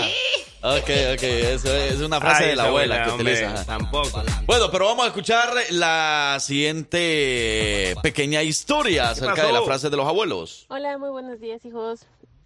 [0.62, 3.66] Como ok, ok, eso es una frase Ay, de la abuela buena, que hombre, utiliza.
[3.66, 4.24] Tampoco.
[4.48, 10.08] Bueno, pero vamos a escuchar la siguiente pequeña historia acerca de la frase de los
[10.08, 10.66] abuelos.
[10.70, 12.02] Hola, muy buenos días, hijos.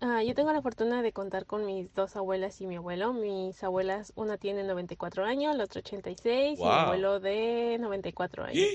[0.07, 3.11] Ah, yo tengo la fortuna de contar con mis dos abuelas y mi abuelo.
[3.11, 6.69] Mis abuelas, una tiene 94 años, la otra 86, y Wow.
[6.71, 8.67] mi abuelo de 94 años.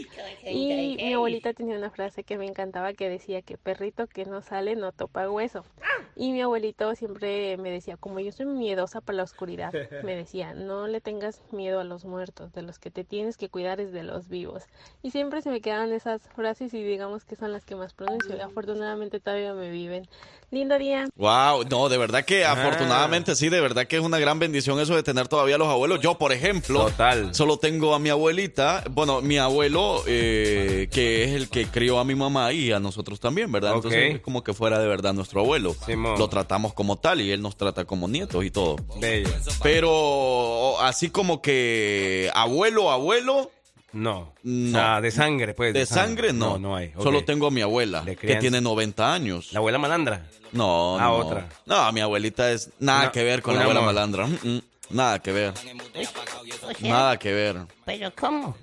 [0.44, 4.42] Y mi abuelita tenía una frase que me encantaba que decía que perrito que no
[4.42, 5.64] sale no topa hueso.
[6.16, 9.72] Y mi abuelito siempre me decía, como yo soy miedosa para la oscuridad,
[10.04, 13.48] me decía, no le tengas miedo a los muertos, de los que te tienes que
[13.48, 14.64] cuidar es de los vivos.
[15.00, 18.36] Y siempre se me quedaron esas frases y digamos que son las que más pronuncio.
[18.36, 20.08] Y afortunadamente todavía me viven.
[20.50, 21.06] Lindo día.
[21.20, 24.96] Wow, no, de verdad que afortunadamente sí, de verdad que es una gran bendición eso
[24.96, 26.00] de tener todavía los abuelos.
[26.00, 27.34] Yo, por ejemplo, Total.
[27.34, 32.06] solo tengo a mi abuelita, bueno, mi abuelo, eh, que es el que crió a
[32.06, 33.74] mi mamá y a nosotros también, ¿verdad?
[33.74, 35.76] Entonces es como que fuera de verdad nuestro abuelo.
[35.84, 36.18] Simón.
[36.18, 38.76] Lo tratamos como tal y él nos trata como nietos y todo.
[38.98, 39.28] Bello.
[39.62, 43.50] Pero así como que abuelo, abuelo,
[43.92, 44.32] No.
[44.42, 44.68] No.
[44.68, 45.74] O sea, de sangre, pues.
[45.74, 46.50] de sangre no.
[46.52, 46.92] No, no hay.
[47.02, 49.52] Solo tengo a mi abuela, De que tiene 90 años.
[49.52, 50.26] La abuela malandra.
[50.52, 51.14] No, Ah, no.
[51.16, 51.48] otra.
[51.66, 53.94] No, mi abuelita es nada que ver con la abuela amor.
[53.94, 54.26] malandra.
[54.26, 55.54] Mm, mm, Nada que ver.
[56.80, 57.56] Nada que ver.
[57.84, 58.56] pero ¿cómo?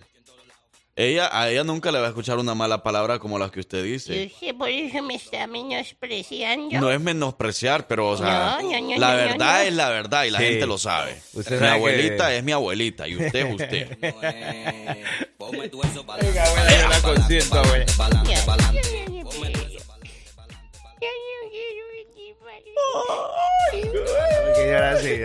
[1.00, 3.84] Ella, a ella nunca le va a escuchar una mala palabra como las que usted
[3.84, 4.32] dice.
[4.34, 6.80] usted por eso me está menospreciando.
[6.80, 9.68] No es menospreciar, pero o sea, No, no, no, la verdad no.
[9.68, 10.46] es la verdad y la Sí.
[10.46, 11.22] gente lo sabe.
[11.34, 13.98] Usted mi sabe abuelita que- es mi abuelita y usted es usted.
[15.38, 16.24] Ponme tu eso yo para-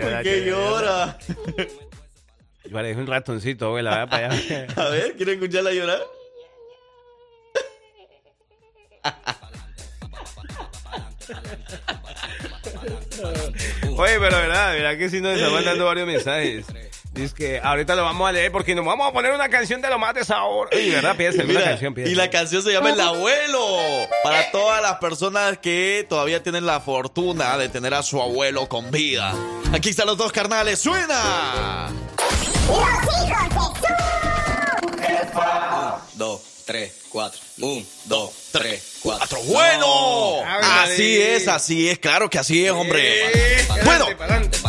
[0.01, 1.17] ¿Por qué llora
[2.73, 3.91] Parece un ratoncito, abuela.
[3.91, 4.67] Vaya para allá.
[4.75, 6.01] A ver, ¿quiere escucharla llorar?
[13.95, 16.65] Oye, pero verdad, verdad que sí nos están mandando varios mensajes.
[17.13, 19.89] Dice que ahorita lo vamos a leer porque nos vamos a poner una canción de
[19.89, 20.69] lo más de sabor.
[20.71, 22.11] Y verdad, alguna Mira, canción, pídese.
[22.11, 23.67] y la canción se llama El Abuelo.
[24.23, 28.89] Para todas las personas que todavía tienen la fortuna de tener a su abuelo con
[28.89, 29.35] vida.
[29.71, 30.79] Aquí están los dos carnales.
[30.79, 31.89] ¡Suena!
[36.15, 37.39] Dos, tres, cuatro.
[37.61, 39.37] Un, dos, tres, cuatro.
[39.45, 40.41] ¡Bueno!
[40.83, 41.99] Así es, así es.
[41.99, 43.21] Claro que así es, hombre.
[43.85, 44.05] Bueno,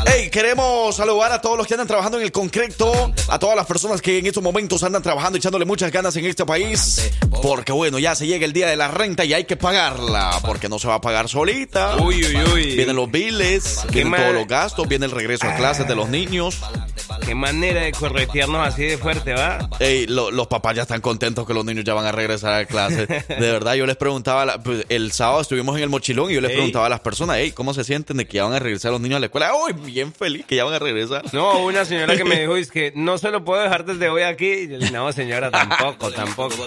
[0.06, 3.66] hey, queremos saludar a todos los que andan trabajando en el concreto, a todas las
[3.66, 7.10] personas que en estos momentos andan trabajando, echándole muchas ganas en este país,
[7.42, 10.68] porque bueno, ya se llega el día de la renta y hay que pagarla, porque
[10.68, 11.96] no se va a pagar solita.
[11.96, 12.76] Uy, uy, uy.
[12.76, 14.20] Vienen los biles, vienen mal.
[14.22, 16.58] todos los gastos, viene el regreso a clases de los niños.
[17.24, 19.68] Qué manera de corretearnos así de fuerte, ¿va?
[19.78, 22.64] Ey, lo- los papás ya están contentos que los niños ya van a regresar a
[22.66, 23.06] clases.
[23.28, 26.34] De verdad, yo les preguntaba, a la- pues, el sábado estuvimos en el mochilón y
[26.34, 26.56] yo les Ey.
[26.56, 29.00] preguntaba a las personas, hey, ¿cómo se sienten de que ya van a regresar los
[29.00, 29.52] niños a la escuela?
[29.54, 31.22] ¡Uy, bien feliz que ya van a regresar!
[31.32, 34.22] No, una señora que me dijo, es que no se lo puedo dejar desde hoy
[34.22, 34.46] aquí.
[34.50, 36.64] Y yo le dije, no, señora, tampoco, tampoco.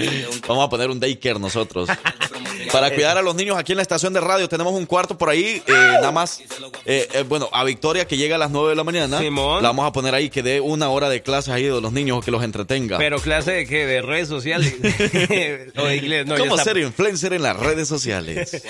[0.47, 1.89] Vamos a poner un daycare nosotros.
[2.71, 5.29] Para cuidar a los niños aquí en la estación de radio tenemos un cuarto por
[5.29, 6.39] ahí, eh, nada más,
[6.85, 9.61] eh, eh, bueno, a Victoria que llega a las 9 de la mañana, Simón.
[9.63, 12.23] la vamos a poner ahí que dé una hora de clases ahí de los niños
[12.23, 12.97] que los entretenga.
[12.97, 14.75] Pero clase de qué, de redes sociales.
[15.77, 16.25] o de inglés.
[16.25, 18.61] No, ¿Cómo está- ser influencer en las redes sociales?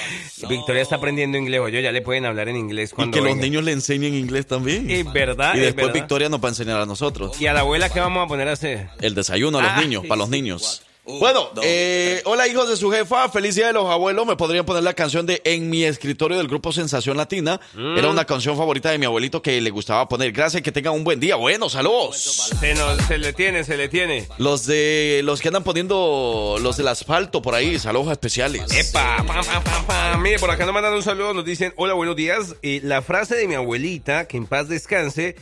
[0.47, 3.37] Victoria está aprendiendo inglés, yo ya le pueden hablar en inglés y cuando que los
[3.37, 4.89] niños le enseñen inglés también.
[4.89, 6.01] Es verdad, Y es después verdad.
[6.01, 7.39] Victoria nos va a enseñar a nosotros.
[7.41, 8.89] ¿Y a la abuela qué vamos a poner a hacer?
[9.01, 10.81] El desayuno a los Ah, niños, para los sí.
[11.07, 11.19] Niños.
[11.19, 14.25] Bueno, eh, hola hijos de su jefa, feliz día de los abuelos.
[14.25, 17.59] Me podrían poner la canción de En mi escritorio del grupo Sensación Latina.
[17.73, 17.97] Mm.
[17.97, 20.31] Era una canción favorita de mi abuelito que le gustaba poner.
[20.31, 21.35] Gracias, que tengan un buen día.
[21.35, 22.17] Bueno, saludos.
[22.59, 24.27] Se, nos- se le tiene, se le tiene.
[24.37, 28.63] Los de los que andan poniendo los del asfalto por ahí, saludos especiales.
[28.71, 30.21] Epa, pam, pam, pam, pam.
[30.21, 32.55] Mire, por acá nos mandan un saludo, nos dicen, hola, buenos días.
[32.61, 35.35] Eh, la frase de mi abuelita, que en paz descanse,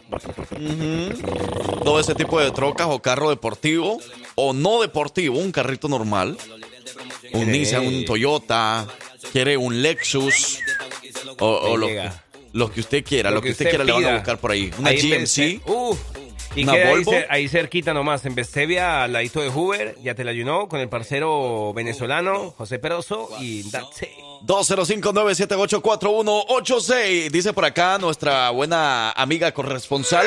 [1.85, 3.99] Todo ese tipo de trocas o carro deportivo
[4.35, 6.37] o no deportivo, un carrito normal,
[7.33, 7.51] un.
[7.51, 8.87] Nissan, un Toyota,
[9.33, 10.59] quiere un Lexus
[11.38, 12.11] o, o Ahí
[12.53, 14.71] lo, que usted quiera, lo, que usted, quiera le van a buscar por ahí.
[14.79, 15.61] Una Ahí GMC.
[15.69, 15.99] Uf.
[16.57, 17.12] Y Una ahí, Volvo.
[17.12, 20.81] cer- ahí cerquita nomás, en Bestevia, al ladito de Hoover, ya te la ayunó, con
[20.81, 24.09] el parcero venezolano José Peroso y that's it.
[24.47, 27.31] 205-978-4186.
[27.31, 30.27] Dice por acá nuestra buena amiga corresponsal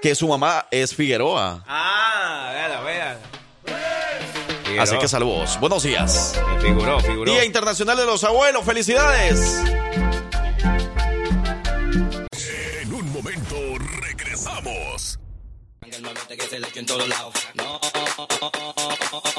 [0.00, 1.62] que su mamá es Figueroa.
[1.66, 3.18] Ah, véala, véala.
[4.78, 5.58] Así que saludos.
[5.60, 6.40] Buenos días.
[6.60, 7.32] Figuró, figuró.
[7.32, 8.64] Día Internacional de los Abuelos.
[8.64, 9.62] ¡Felicidades!
[12.82, 13.56] En un momento
[14.00, 15.18] regresamos.
[15.90, 17.34] El malote que se le echó en todos lados.
[17.54, 17.80] No.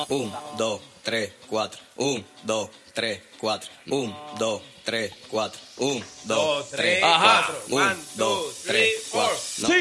[0.10, 1.80] Un, dos, tres, cuatro.
[1.98, 3.70] Un, dos, tres, cuatro.
[3.88, 5.60] Un, dos, tres, cuatro.
[5.78, 7.56] Un, dos, tres, cuatro.
[7.70, 9.38] Un, dos, tres, cuatro.
[9.38, 9.74] Sí.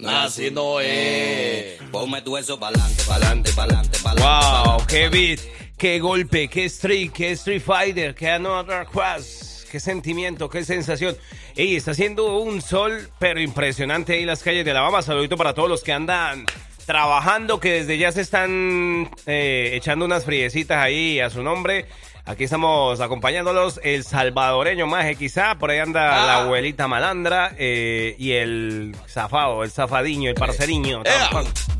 [0.00, 1.80] No, Así no es.
[1.90, 4.22] Ponme tu eso pa'lante, pa'lante, pa'lante, pa'lante.
[4.22, 5.40] Wow, qué beat,
[5.76, 11.16] qué golpe, qué streak, qué Street Fighter, qué Another Cross, qué sentimiento, qué sensación.
[11.56, 15.02] Ey, está haciendo un sol, pero impresionante ahí en las calles de Alabama.
[15.02, 16.46] Saludito para todos los que andan
[16.86, 21.86] trabajando, que desde ya se están eh, echando unas friecitas ahí a su nombre.
[22.26, 26.26] Aquí estamos acompañándolos, el salvadoreño maje quizá, por ahí anda Ah.
[26.26, 31.02] la abuelita malandra eh, y el zafado, el zafadiño, el parceriño.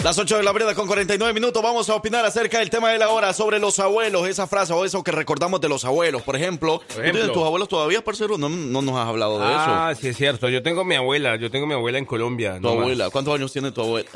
[0.02, 2.98] Las 8 de la mañana con 49 minutos vamos a opinar acerca del tema de
[2.98, 6.22] la hora sobre los abuelos, esa frase o eso que recordamos de los abuelos.
[6.22, 7.32] Por ejemplo, ¿tú ejemplo.
[7.32, 8.38] tus abuelos todavía, parcero?
[8.38, 10.48] No, no nos has hablado de Ah, sí es cierto.
[10.48, 12.52] Yo tengo mi abuela, yo tengo mi abuela en Colombia.
[12.52, 12.62] eso.
[12.62, 14.08] Tu abuela, ¿cuántos años tiene tu abuela?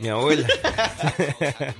[0.00, 0.46] Mi abuela.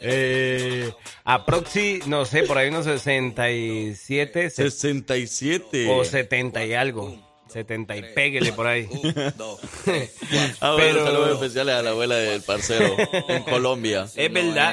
[0.00, 0.92] eh,
[1.24, 4.50] aproxi, no sé, por ahí unos 67.
[4.50, 5.88] se- 67.
[5.90, 7.33] O 70 y algo.
[7.54, 8.88] 70 y péguele por ahí.
[9.26, 9.32] Ah,
[9.86, 12.94] bueno, Pero- saludos especiales a la abuela del parcero
[13.28, 14.06] en Colombia.
[14.14, 14.72] Es verdad.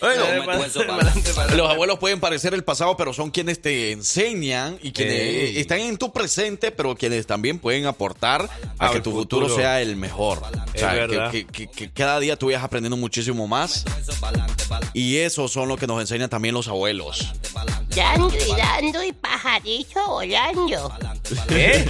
[0.00, 0.24] Bueno.
[1.56, 5.58] Los abuelos pueden parecer el pasado, pero son quienes te enseñan y quienes Ey.
[5.58, 8.48] están en tu presente, pero quienes también pueden aportar
[8.78, 9.46] a que tu futuro.
[9.46, 9.56] futuro.
[9.62, 10.38] sea el mejor.
[10.42, 11.30] O Es sea, que, verdad.
[11.30, 13.84] que- que- que cada día tú vayas aprendiendo muchísimo más.
[14.94, 17.32] Y eso son lo que nos enseñan también los abuelos.
[17.94, 20.92] Dando y dando y pajarito volando.
[21.48, 21.84] ¿Qué?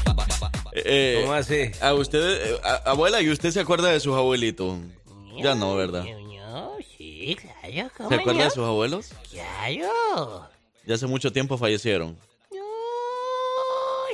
[0.75, 1.71] Eh, ¿Cómo así?
[1.81, 4.79] A usted, eh, a- abuela, ¿y usted se acuerda de sus abuelitos?
[5.39, 6.05] Ya no, ¿verdad?
[6.05, 8.45] No, sí, claro, ¿cómo ¿Se acuerda no?
[8.45, 9.11] de sus abuelos?
[9.31, 10.49] Claro.
[10.85, 12.19] Ya hace mucho tiempo fallecieron.
[12.51, 12.59] No,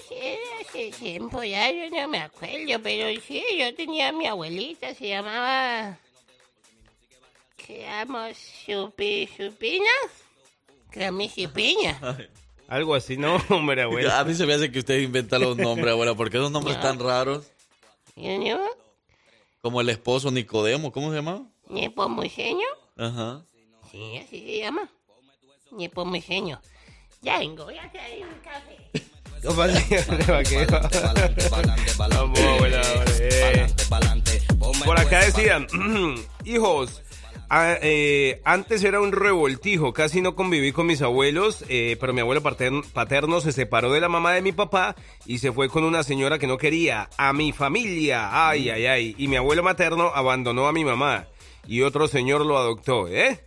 [0.09, 0.17] sí,
[0.61, 5.09] hace tiempo ya yo no me acuerdo, pero sí, yo tenía a mi abuelita, se
[5.09, 5.99] llamaba...
[7.57, 8.29] ¿Qué llama?
[8.65, 9.91] Supi, ¿Supina?
[10.91, 11.99] Crami Supiña.
[12.69, 14.21] Algo así, no, hombre, abuela.
[14.21, 16.83] A mí se me hace que usted inventa los nombres, abuela, porque esos nombres No.
[16.83, 17.47] tan raros,
[19.63, 21.43] como el esposo Nicodemo, ¿cómo se llama?
[21.69, 22.61] ¿Nepomuceno?
[22.97, 23.43] Ajá.
[23.91, 24.89] Sí, así se llama.
[25.73, 26.61] Nepomuceno.
[27.23, 28.77] Ya vengo, voy a traer un café.
[34.85, 35.67] Por acá decían,
[36.45, 37.03] hijos,
[37.49, 42.21] a- eh, antes era un revoltijo, casi no conviví con mis abuelos, eh, pero mi
[42.21, 44.95] abuelo paterno, paterno se separó de la mamá de mi papá
[45.27, 49.15] y se fue con una señora que no quería, a mi familia, ay, ay, ay,
[49.19, 51.27] y mi abuelo materno abandonó a mi mamá
[51.67, 53.41] y otro señor lo adoptó, ¿eh?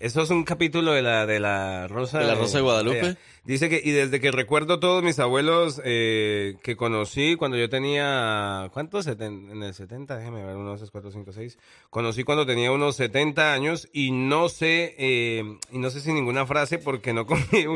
[0.00, 3.16] Eso es un capítulo de la, de la Rosa ¿De la Rosa de Guadalupe?
[3.44, 8.70] Dice que, y desde que recuerdo todos mis abuelos eh, que conocí cuando yo tenía,
[8.72, 9.06] ¿cuántos?
[9.06, 11.58] En el 70, déjeme ver, unos 2, 4, 5, 6.
[11.90, 16.46] Conocí cuando tenía unos 70 años y no sé, eh, y no sé si ninguna
[16.46, 17.66] frase porque no comí,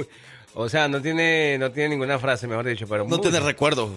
[0.54, 3.90] o sea, no tiene, no tiene ninguna frase, mejor dicho, pero No tiene recuerdo.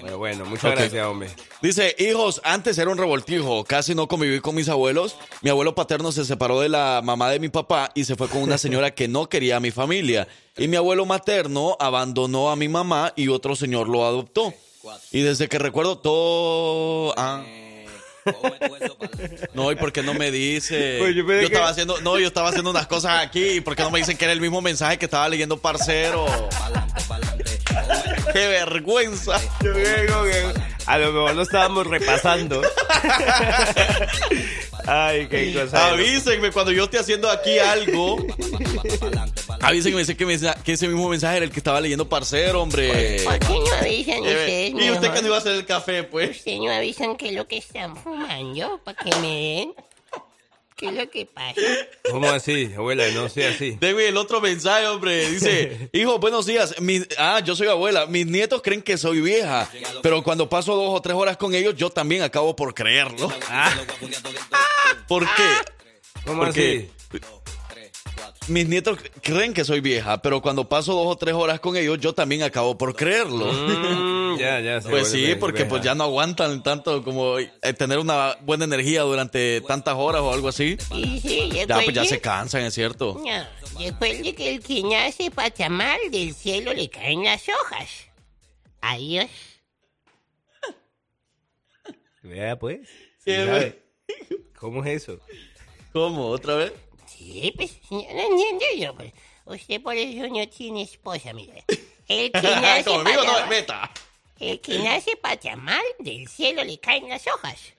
[0.00, 1.30] Bueno, bueno, muchas gracias, hombre.
[1.62, 5.16] Dice, hijos, antes era un revoltijo, casi no conviví con mis abuelos.
[5.42, 8.42] Mi abuelo paterno se separó de la mamá de mi papá y se fue con
[8.42, 10.28] una señora que no quería a mi familia.
[10.56, 14.52] Y mi abuelo materno abandonó a mi mamá y otro señor lo adoptó.
[15.10, 17.14] Y desde que recuerdo todo...
[17.16, 17.42] Ah.
[19.54, 20.96] No, ¿y por qué no me dice?
[20.98, 23.44] Pues yo yo, pensé que- estaba haciendo, no, yo estaba haciendo unas cosas aquí.
[23.56, 26.26] ¿Y por qué no me dicen que era el mismo mensaje que estaba leyendo parcero?
[28.32, 29.40] ¡Qué vergüenza!
[29.62, 30.52] Yo digo que
[30.86, 32.62] a lo mejor lo estábamos repasando.
[34.86, 35.88] Ay, qué cosa.
[35.90, 38.16] Avísenme cuando yo esté haciendo aquí algo.
[39.64, 43.22] Avísenme ese que, mensa- que ese mismo mensaje era el que estaba leyendo parcero, hombre.
[43.24, 46.04] ¿Por qué no avisan Eh, ustedes ¿Y usted que no iba a hacer el café,
[46.04, 46.36] pues?
[46.38, 49.74] ¿Ustedes no avisan qué es lo que están fumando para que me den?
[50.76, 51.60] ¿Qué es lo que pasa?
[52.10, 53.06] ¿Cómo así, abuela?
[53.12, 53.76] No sea así.
[53.76, 55.30] Tengo el otro mensaje, hombre.
[55.30, 56.74] Dice, hijo, buenos días.
[56.80, 58.06] Mis- ah, yo soy abuela.
[58.06, 59.70] Mis nietos creen que soy vieja.
[60.02, 63.32] Pero cuando paso dos o tres horas con ellos, yo también acabo por creerlo.
[65.06, 65.42] ¿Por qué?
[66.26, 66.90] ¿Cómo Porque
[68.48, 71.98] mis nietos creen que soy vieja, pero cuando paso dos o tres horas con ellos,
[71.98, 73.52] yo también acabo por creerlo.
[73.52, 74.80] Mm, ya, ya.
[74.80, 79.60] Pues sí, porque pues ya no aguantan tanto como eh, tener una buena energía durante
[79.62, 80.76] tantas horas o algo así.
[80.92, 83.20] Y sí, Ya pues ya se cansan, es cierto.
[83.24, 87.90] No, recuerde que el que nace pachamal del cielo le caen las hojas.
[88.80, 89.30] Adiós.
[92.22, 92.80] Vea, pues.
[93.24, 93.32] Sí.
[94.58, 95.20] ¿Cómo es eso?
[95.92, 96.28] ¿Cómo?
[96.28, 96.72] ¿Otra vez?
[97.24, 99.12] Sí, pues, no entiendo yo, pues.
[99.46, 101.64] Usted por eso no tiene esposa, mire.
[102.06, 103.90] El que nace Conmigo no meta.
[104.38, 105.18] el que nace
[106.00, 107.72] del cielo le caen las hojas.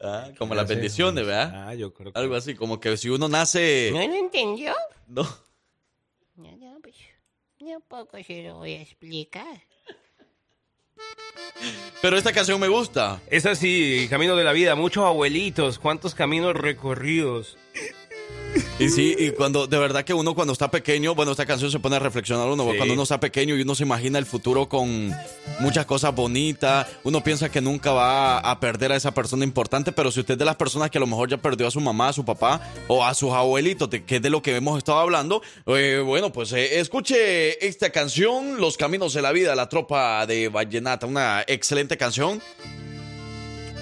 [0.00, 1.68] Ah, como las bendiciones, ¿verdad?
[1.68, 2.18] Ah, yo creo que...
[2.18, 3.90] Algo así, como que si uno nace...
[3.92, 4.74] ¿No lo entendió?
[5.06, 5.22] No.
[6.36, 6.96] No, no, pues,
[7.58, 9.62] tampoco se lo voy a explicar.
[12.02, 13.20] Pero esta canción me gusta.
[13.30, 17.56] Es así, Camino de la Vida, muchos abuelitos, cuántos caminos recorridos.
[18.78, 21.78] Y sí, y cuando, de verdad que uno cuando está pequeño, bueno, esta canción se
[21.78, 22.76] pone a reflexionar uno, Sí.
[22.76, 25.12] cuando uno está pequeño y uno se imagina el futuro con
[25.60, 30.10] muchas cosas bonitas, uno piensa que nunca va a perder a esa persona importante, pero
[30.10, 32.08] si usted es de las personas que a lo mejor ya perdió a su mamá,
[32.08, 35.40] a su papá o a sus abuelitos, que es de lo que hemos estado hablando,
[35.66, 40.48] eh, bueno, pues eh, escuche esta canción, Los Caminos de la Vida, la tropa de
[40.48, 42.40] Vallenata, una excelente canción.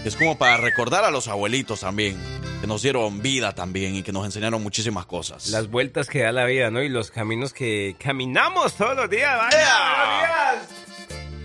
[0.04, 2.16] Es como para recordar a los abuelitos también,
[2.62, 5.48] que nos dieron vida también y que nos enseñaron muchísimas cosas.
[5.48, 6.80] Las vueltas que da la vida, ¿no?
[6.80, 10.62] Y los caminos que caminamos todos los días, vaya,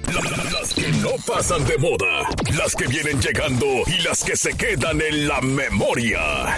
[0.03, 0.53] todos los días.
[0.53, 5.01] Las que no pasan de moda, las que vienen llegando y las que se quedan
[5.01, 6.55] en la memoria.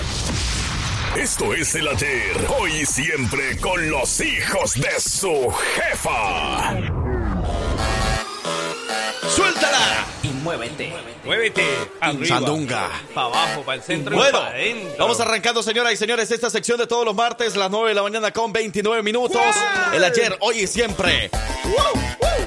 [1.17, 6.75] Esto es el ayer, hoy y siempre con los hijos de su jefa.
[9.33, 10.18] ¡Suéltala!
[10.43, 10.91] Muévete.
[11.25, 11.65] Muévete.
[11.99, 12.25] Arriba.
[12.25, 12.89] Sandunga.
[13.13, 14.95] Para abajo, para el centro y Bueno, para adentro.
[14.97, 18.03] vamos arrancando, señoras y señores, esta sección de todos los martes, las 9 de la
[18.03, 19.41] mañana con 29 minutos.
[19.93, 21.29] El ayer, hoy y siempre.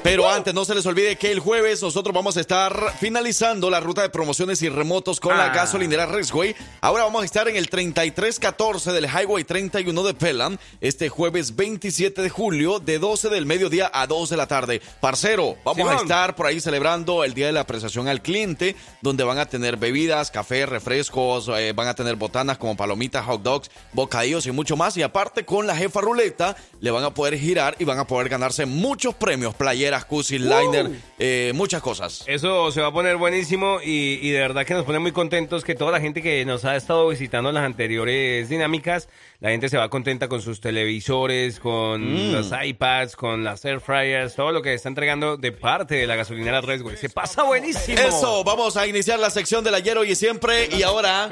[0.03, 3.79] Pero antes, no se les olvide que el jueves nosotros vamos a estar finalizando la
[3.79, 5.53] ruta de promociones y remotos con la Ah.
[5.55, 6.53] gasolinera Raceway.
[6.81, 12.21] Ahora vamos a estar en el 3314 del Highway 31 de Pelham este jueves 27
[12.21, 14.81] de julio de 12 del mediodía a 2 de la tarde.
[14.99, 19.23] Parcero, vamos a estar por ahí celebrando el Día de la Apreciación al Cliente, donde
[19.23, 23.71] van a tener bebidas, café, refrescos, eh, van a tener botanas como palomitas, hot dogs,
[23.93, 24.97] bocadillos y mucho más.
[24.97, 28.27] Y aparte con la jefa ruleta le van a poder girar y van a poder
[28.27, 30.89] ganarse muchos premios, playeras, cusis, liner,
[31.19, 32.23] eh, muchas cosas.
[32.27, 35.63] Eso se va a poner buenísimo y, y de verdad que nos pone muy contentos
[35.63, 39.69] que toda la gente que nos ha estado visitando en las anteriores dinámicas, la gente
[39.69, 42.31] se va contenta con sus televisores, con Mm.
[42.33, 46.15] los iPads, con las air fryers, todo lo que está entregando de parte de la
[46.15, 46.97] gasolinera Redway.
[46.97, 47.99] Se pasa buenísimo.
[47.99, 50.69] Eso, vamos a iniciar la sección del ayer, hoy y siempre.
[50.75, 51.29] Y ahora,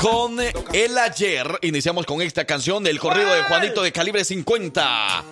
[0.00, 5.24] con el ayer, iniciamos con esta canción del corrido de Juanito de calibre 50.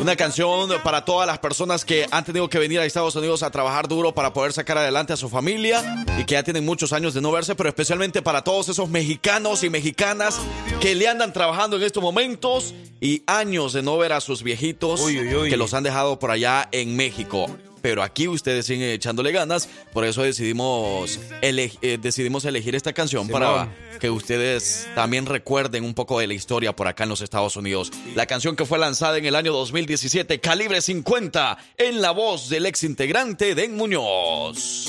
[0.00, 3.50] Una canción para todas las personas que han tenido que venir a Estados Unidos a
[3.50, 7.12] trabajar duro para poder sacar adelante a su familia y que ya tienen muchos años
[7.12, 10.40] de no verse, pero especialmente para todos esos mexicanos y mexicanas
[10.80, 15.02] que le andan trabajando en estos momentos y años de no ver a sus viejitos
[15.02, 15.50] Uy, uy, uy.
[15.50, 17.54] que los han dejado por allá en México.
[17.82, 23.26] Pero aquí ustedes siguen echándole ganas, por eso decidimos, ele- eh, decidimos elegir esta canción
[23.26, 23.40] Simón.
[23.42, 23.68] para
[23.98, 27.90] que ustedes también recuerden un poco de la historia por acá en los Estados Unidos.
[28.14, 32.66] La canción que fue lanzada en el año 2017, Calibre 50, en la voz del
[32.66, 34.86] ex integrante Den Muñoz.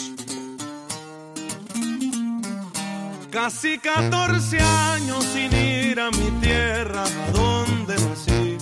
[3.31, 8.57] Casi 14 años sin ir a mi tierra, a donde nací.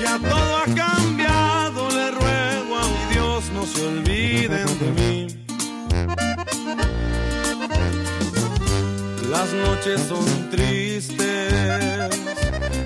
[0.00, 0.64] Ya todo ha
[9.32, 12.14] Las noches son tristes,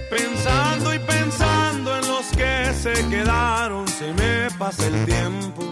[0.08, 5.68] pensando y pensando en los que se quedaron, se me pasa el tiempo.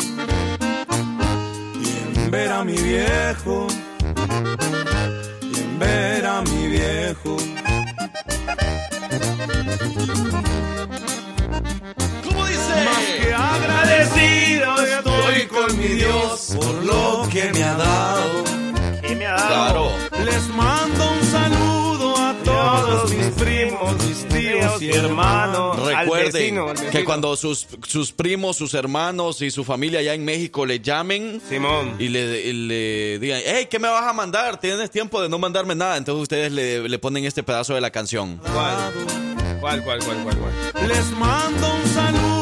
[1.81, 3.69] Y en ver a mi viejo,
[5.41, 7.37] y en ver a mi viejo.
[12.25, 12.85] ¿Cómo dice?
[12.85, 18.54] Más que agradecido estoy con mi Dios por lo que me ha dado.
[19.25, 19.91] Claro.
[20.25, 25.79] Les mando un saludo a todos mis primos, mis tíos y hermanos.
[25.79, 26.91] Al Recuerden vecino, al vecino.
[26.91, 31.41] que cuando sus, sus primos, sus hermanos y su familia allá en México le llamen
[31.49, 31.97] Simón.
[31.99, 34.59] y le, y le digan, hey, ¿qué me vas a mandar?
[34.61, 35.97] Tienes tiempo de no mandarme nada.
[35.97, 38.39] Entonces ustedes le, le ponen este pedazo de la canción.
[38.53, 38.93] ¿Cuál?
[39.61, 40.89] ¿Cuál, cuál, cuál, cuál, cuál?
[40.89, 42.34] Les mando un saludo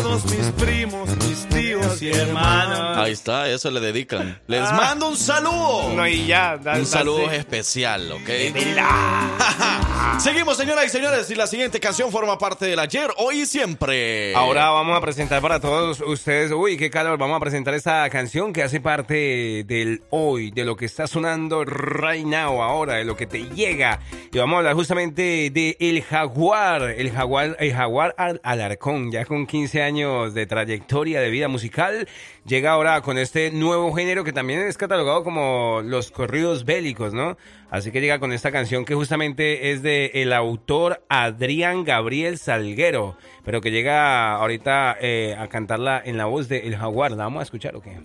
[0.00, 2.96] todos mis primos, mis tíos y hermanos.
[2.96, 4.40] Ahí está, eso le dedican.
[4.46, 4.72] Les Ah.
[4.72, 5.92] mando un saludo.
[5.94, 6.56] No, y ya.
[6.56, 8.28] da- un saludo especial, ¿ok?
[10.18, 14.34] Seguimos, señoras y señores, y la siguiente canción forma parte del ayer, hoy y siempre.
[14.34, 18.52] Ahora vamos a presentar para todos ustedes, uy, qué calor, vamos a presentar esta canción
[18.52, 23.16] que hace parte del hoy, de lo que está sonando right now, ahora, de lo
[23.16, 24.00] que te llega.
[24.32, 29.24] Y vamos a hablar justamente de El Jaguar, el Jaguar, el Jaguar al Alarcón, ya
[29.24, 32.06] con 15 años de trayectoria de vida musical,
[32.46, 37.36] llega ahora con este nuevo género que también es catalogado como los corridos bélicos, ¿no?
[37.68, 43.16] Así que llega con esta canción que justamente es de el autor Adrián Gabriel Salguero,
[43.44, 47.10] pero que llega ahorita eh, a cantarla en la voz de El Jaguar.
[47.10, 47.98] ¿La vamos a escuchar o qué?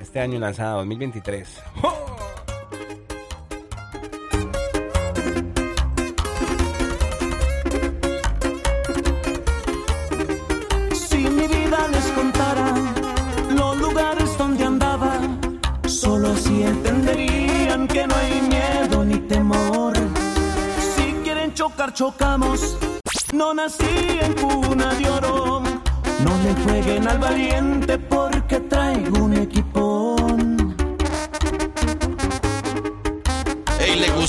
[0.00, 1.46] Este año lanzada, 2023.
[1.48, 2.23] Si
[21.94, 22.76] chocamos.
[23.32, 25.62] No nací en cuna de oro.
[26.24, 29.23] No le jueguen al valiente porque traigo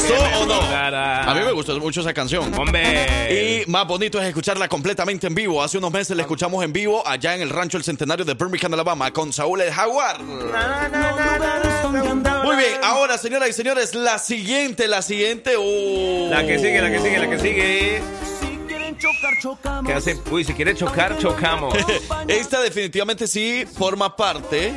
[0.08, 0.62] gustó o no?
[0.62, 2.53] A mí me gustó mucho esa canción.
[2.58, 3.64] Hombre.
[3.64, 5.62] Y más bonito es escucharla completamente en vivo.
[5.64, 8.74] Hace unos meses la escuchamos en vivo allá en el rancho El Centenario de Birmingham,
[8.74, 10.22] Alabama, con Saúl el Jaguar.
[12.43, 15.58] Muy bien, ahora, señoras y señores, la siguiente, la siguiente.
[15.58, 18.01] uh, La que sigue, la que sigue, la que sigue.
[18.97, 19.86] Chocar, chocamos.
[19.86, 20.18] ¿Qué hace?
[20.32, 21.76] Uy, si quiere chocar, chocamos.
[22.28, 24.74] Esta definitivamente sí forma parte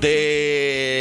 [0.00, 0.53] de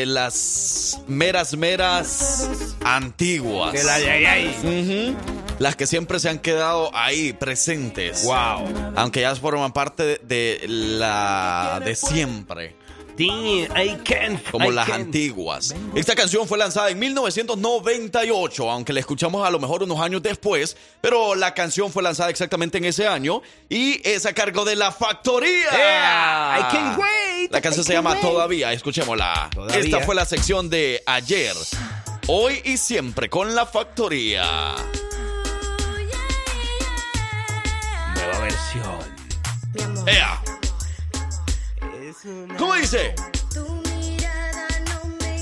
[0.05, 3.73] las meras, meras antiguas.
[3.73, 5.13] De la.
[5.59, 8.23] Las que siempre se han quedado ahí presentes.
[8.23, 8.93] Wow.
[8.95, 12.75] Aunque ya forman parte de, de la de siempre.
[13.17, 14.41] I can't.
[14.49, 15.05] Como I las can't.
[15.05, 15.75] antiguas.
[15.95, 20.75] Esta canción fue lanzada en 1998, aunque la escuchamos a lo mejor unos años después,
[21.01, 24.91] pero la canción fue lanzada exactamente en ese año y es a cargo de La
[24.91, 25.69] Factoría.
[25.71, 28.21] Yeah, I can't wait, La canción I se llama wait.
[28.21, 29.49] Todavía, escuchémosla.
[29.53, 29.77] Todavía.
[29.79, 31.55] Esta fue la sección de ayer,
[32.27, 34.73] hoy y siempre con La Factoría.
[38.15, 39.13] Nueva versión.
[40.07, 40.41] ¡Ea!
[42.57, 43.13] ¿Cómo dice?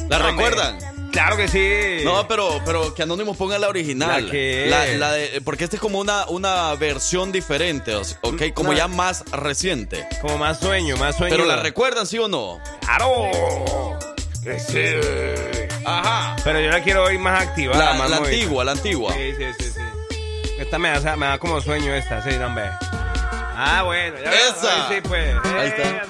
[0.09, 0.77] ¿La recuerdan?
[1.11, 2.03] Claro que sí.
[2.05, 4.25] No, pero, pero que Anónimos ponga la original.
[4.25, 4.65] ¿La qué?
[4.69, 8.77] La- la de- porque esta es como una, una versión diferente, ok, como No.
[8.77, 10.07] ya más reciente.
[10.21, 11.35] Como más sueño, más sueño.
[11.35, 12.59] Pero la recuerdan, ¿sí o no?
[12.85, 13.99] ¡Claro!
[14.43, 15.77] Que sí.
[15.85, 16.35] Ajá.
[16.43, 19.13] Pero yo la quiero oír más activada, La, más la antigua, la antigua.
[19.13, 20.49] Sí, sí, sí, sí.
[20.59, 22.65] Esta me da, me da como sueño esta, sí, hombre.
[22.83, 24.15] Ah, bueno.
[24.23, 24.87] Ya Esa.
[24.87, 25.35] Ay, sí, pues.
[25.45, 26.05] Ahí está.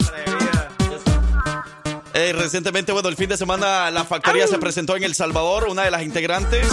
[2.13, 5.83] Eh, recientemente, bueno, el fin de semana la factoría se presentó en El Salvador, una
[5.83, 6.67] de las integrantes.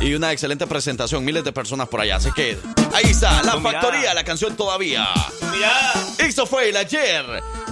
[0.00, 2.16] Y una excelente presentación, miles de personas por allá.
[2.16, 2.58] Así que
[2.94, 3.80] ahí está, la mirada.
[3.80, 5.06] factoría, la canción todavía.
[5.52, 5.92] Mirada.
[6.18, 7.24] Eso fue el ayer,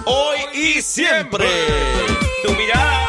[0.05, 1.47] hoy y siempre.
[2.43, 3.08] Tu mirada.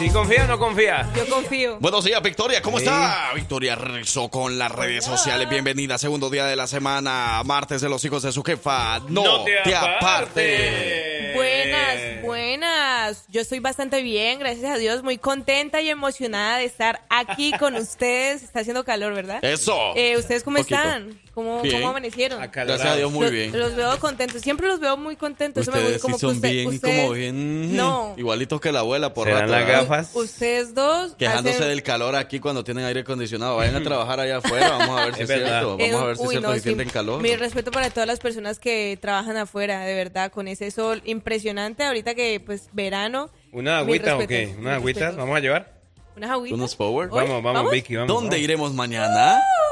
[0.00, 1.06] ¿Sí confía o no confía?
[1.14, 1.76] Yo confío.
[1.78, 2.62] Buenos días, Victoria.
[2.62, 2.84] ¿Cómo Sí.
[2.84, 3.32] está?
[3.34, 5.46] Victoria Rizzo con las redes sociales.
[5.50, 9.00] Bienvenida, segundo día de la semana, martes de los hijos de su jefa.
[9.08, 9.96] No, No te te aparte.
[9.98, 11.19] aparte.
[11.34, 13.24] Buenas, buenas.
[13.28, 17.74] Yo estoy bastante bien, gracias a Dios, muy contenta y emocionada de estar aquí con
[17.76, 18.42] ustedes.
[18.42, 19.38] Está haciendo calor, ¿verdad?
[19.44, 19.76] Eso.
[19.96, 20.76] Eh, ¿Ustedes cómo Poquito.
[20.76, 21.20] están?
[21.34, 21.76] ¿Cómo, Bien.
[21.76, 22.40] ¿Cómo amanecieron?
[22.52, 23.58] Gracias a Dios, muy Los- bien.
[23.58, 25.62] Los veo contentos, siempre los veo muy contentos.
[25.62, 27.76] Eso me Ustedes gusta, como sí que son usted- bien, ustedes- como bien.
[27.76, 28.14] No.
[28.18, 29.82] Igualitos que la abuela por ¿Serán rato, las ¿verdad?
[29.82, 30.10] gafas?
[30.14, 31.14] Ustedes dos.
[31.14, 33.56] Quejándose hacen- del calor aquí cuando tienen aire acondicionado.
[33.56, 34.70] Vayan a trabajar allá afuera.
[34.70, 35.60] Vamos a ver si es, Es verdad.
[35.60, 35.76] cierto.
[35.78, 37.22] Eh, Vamos a ver si es uy, cierto no, que sí, sienten calor.
[37.22, 41.84] Mi respeto para todas las personas que trabajan afuera, de verdad, con ese sol impresionante.
[41.84, 43.30] Ahorita que, pues, verano.
[43.52, 44.54] ¿Una agüita o qué?
[44.58, 45.16] ¿Unas agüitas?
[45.16, 45.80] ¿Vamos a llevar?
[46.16, 46.58] ¿Unas agüitas?
[46.58, 47.08] ¿Unos power?
[47.10, 48.08] Oye, Vamos, vamos, Vicky, vamos.
[48.08, 48.44] ¿Dónde vamos.
[48.44, 49.36] iremos mañana?
[49.36, 49.69] Uy,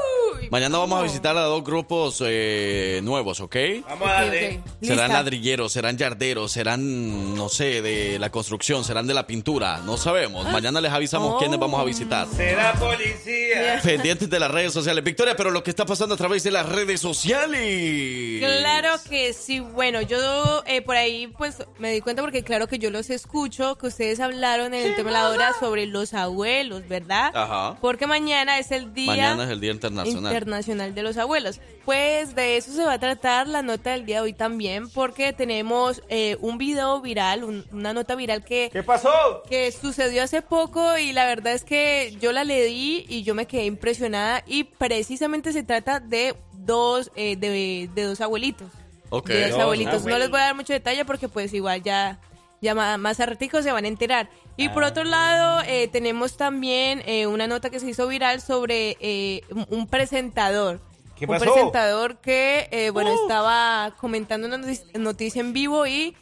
[0.51, 3.57] Mañana vamos a visitar a dos grupos eh, nuevos, ¿ok?
[3.89, 4.61] Vamos a darle.
[4.83, 9.79] Serán ladrilleros, serán yarderos, serán, no sé, de la construcción, serán de la pintura.
[9.79, 10.47] No sabemos.
[10.51, 11.39] Mañana les avisamos Oh.
[11.39, 12.27] quiénes vamos a visitar.
[12.35, 13.81] Será policía.
[13.83, 15.05] Pendientes de las redes sociales.
[15.05, 18.41] Victoria, pero lo que está pasando a través de las redes sociales.
[18.41, 19.61] Claro que sí.
[19.61, 23.77] Bueno, yo eh, por ahí pues me di cuenta porque claro que yo los escucho,
[23.77, 27.31] que ustedes hablaron en el tema de la hora sobre los abuelos, ¿verdad?
[27.35, 27.77] Ajá.
[27.81, 30.33] Porque mañana es el día Mañana es el Día Internacional.
[30.39, 31.61] Internacional de los Abuelos.
[31.85, 35.33] Pues de eso se va a tratar la nota del día de hoy también, porque
[35.33, 39.11] tenemos eh, un video viral, un- una nota viral que, ¿Qué pasó?
[39.49, 43.47] que sucedió hace poco y la verdad es que yo la leí y yo me
[43.47, 48.69] quedé impresionada y precisamente se trata de dos, eh, de, de dos abuelitos.
[49.11, 49.29] Ok.
[49.29, 50.05] De dos Dos abuelitos.
[50.05, 52.21] No les voy a dar mucho detalle porque pues igual ya,
[52.61, 54.29] ya más a ratico se van a enterar.
[54.57, 58.97] Y por otro lado, eh, tenemos también eh, una nota que se hizo viral sobre
[59.01, 60.81] eh, un- un presentador.
[61.17, 61.45] ¿Qué un pasó?
[61.53, 64.59] presentador que, eh, bueno, estaba comentando una
[64.95, 66.17] noticia en vivo y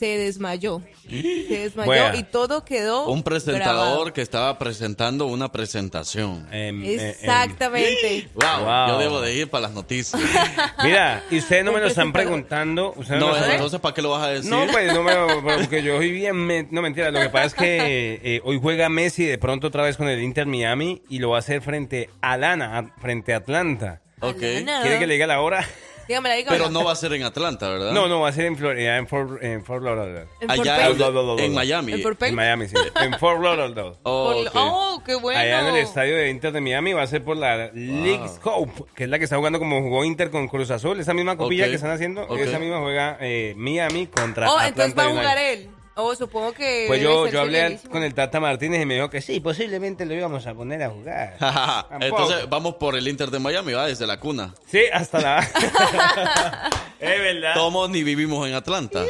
[0.00, 0.80] se desmayó.
[1.08, 2.16] Se desmayó Bueno.
[2.18, 4.12] y todo quedó Un presentador grabado.
[4.14, 6.48] que estaba presentando una presentación.
[6.50, 7.00] Em, eh, em.
[7.10, 8.28] Exactamente.
[8.34, 8.88] Wow, Wow.
[8.88, 10.20] yo debo de ir para las noticias.
[10.82, 12.94] Mira, y ustedes no me lo están preguntando.
[12.96, 14.50] no, entonces, ¿para qué lo vas a decir?
[14.50, 15.12] No, pues no me
[15.58, 18.88] porque yo soy bien, me- no mentira, lo que pasa es que eh, hoy juega
[18.88, 22.08] Messi de pronto otra vez con el Inter Miami y lo va a hacer frente
[22.22, 24.00] a Lana, frente a Atlanta.
[24.22, 24.36] Ok.
[24.38, 25.66] ¿Quiere que le diga la hora?
[26.08, 26.64] Dígamela, dígamela.
[26.64, 27.92] Pero no va a ser en Atlanta, ¿verdad?
[27.92, 30.26] No, no, va a ser en Florida, en Fort, en Fort Lauderdale.
[30.40, 31.92] ¿En Allá Fort en, Miami.
[31.92, 32.30] ¿En Fort Payne?
[32.30, 32.74] En Miami, sí.
[33.00, 33.92] En Fort Lauderdale.
[34.02, 34.44] Oh.
[34.54, 35.38] Oh, qué bueno.
[35.40, 38.84] Allá en el estadio de Inter de Miami va a ser por la League Scope,
[38.94, 40.98] que es la que está jugando como jugó Inter con Cruz Azul.
[41.00, 42.38] Esa misma copilla que están haciendo, Ok.
[42.38, 45.20] esa misma juega eh, Miami contra Oh, Atlanta entonces va a United.
[45.22, 45.70] jugar él.
[46.02, 46.84] Oh, supongo que.
[46.86, 50.14] Pues yo, yo hablé con el Tata Martínez y me dijo que sí, posiblemente lo
[50.14, 51.36] íbamos a poner a jugar.
[52.00, 54.54] Entonces vamos por el Inter de Miami, va desde la cuna.
[54.70, 55.38] Sí, hasta la...
[57.00, 57.54] es verdad.
[57.54, 59.04] Todos ni vivimos en Atlanta.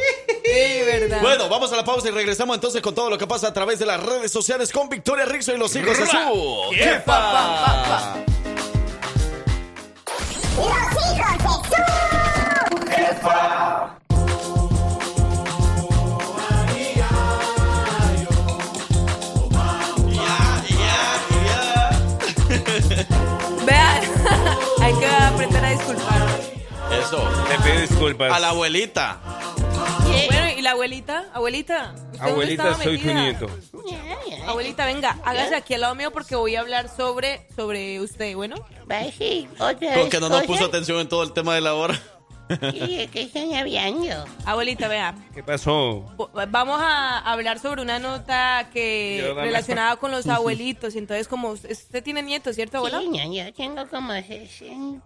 [0.45, 1.21] Sí, verdad.
[1.23, 3.79] Bueno, vamos a la pausa y regresamos entonces con todo lo que pasa a través
[3.79, 6.71] de las redes sociales con Victoria Rixo y los hijos de su.
[6.75, 8.17] ¡Jefa!
[13.23, 13.60] Vean,
[27.11, 27.29] Eso.
[27.49, 28.33] Te pido disculpas.
[28.33, 29.19] A la abuelita.
[30.29, 31.25] Bueno, ¿y la abuelita?
[31.35, 31.93] Abuelita.
[31.93, 33.23] ¿usted dónde Abuelita, estaba soy tu metida?
[33.23, 33.47] nieto.
[34.47, 38.57] Abuelita, venga, hágase aquí al lado mío porque voy a hablar sobre, sobre usted, ¿bueno?
[38.91, 40.47] Va, sí, otra Con vez que no nos cosas.
[40.47, 42.01] puso atención en todo el tema de la hora.
[42.73, 44.25] Sí, ¿de qué están hablando?
[44.45, 45.15] Abuelita, vea.
[45.35, 46.05] ¿Qué pasó?
[46.49, 50.95] Vamos a hablar sobre una nota que relacionada con los abuelitos.
[50.97, 53.01] Entonces, como usted, tiene nietos, ¿cierto, abuela?
[53.01, 55.03] Sí, no, yo tengo como 60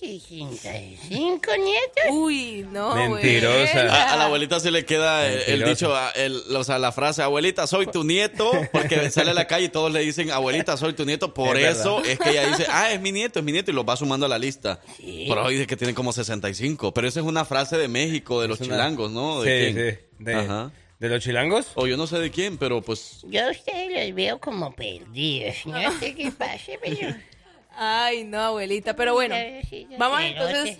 [0.00, 2.04] y 65 nietos.
[2.10, 3.80] Uy, no, Mentirosa.
[3.92, 7.22] A, a la abuelita se le queda el, dicho, a- el- o sea, la frase,
[7.22, 10.92] abuelita, soy tu nieto, porque sale a la calle y todos le dicen, abuelita, soy
[10.94, 11.34] tu nieto.
[11.34, 12.10] Por Es eso verdad.
[12.12, 14.26] es que ella dice, ah, es mi nieto, es mi nieto, y lo va sumando
[14.26, 14.80] a la lista.
[15.28, 16.61] Por ahí dice que tiene como 65.
[16.94, 19.42] Pero esa es una frase de México, de los una- chilangos, ¿no?
[19.42, 19.94] Sí, ¿De quién?
[20.18, 20.24] sí.
[20.24, 20.70] De, Ajá.
[20.98, 21.72] ¿De los chilangos?
[21.74, 23.22] O yo no sé de quién, pero pues...
[23.28, 25.56] Yo a ustedes los veo como perdidos.
[25.66, 27.14] No sé qué pasa, pero...
[27.76, 28.94] Ay, no, abuelita.
[28.94, 29.34] Pero bueno,
[29.68, 30.78] Sí, vamos entonces.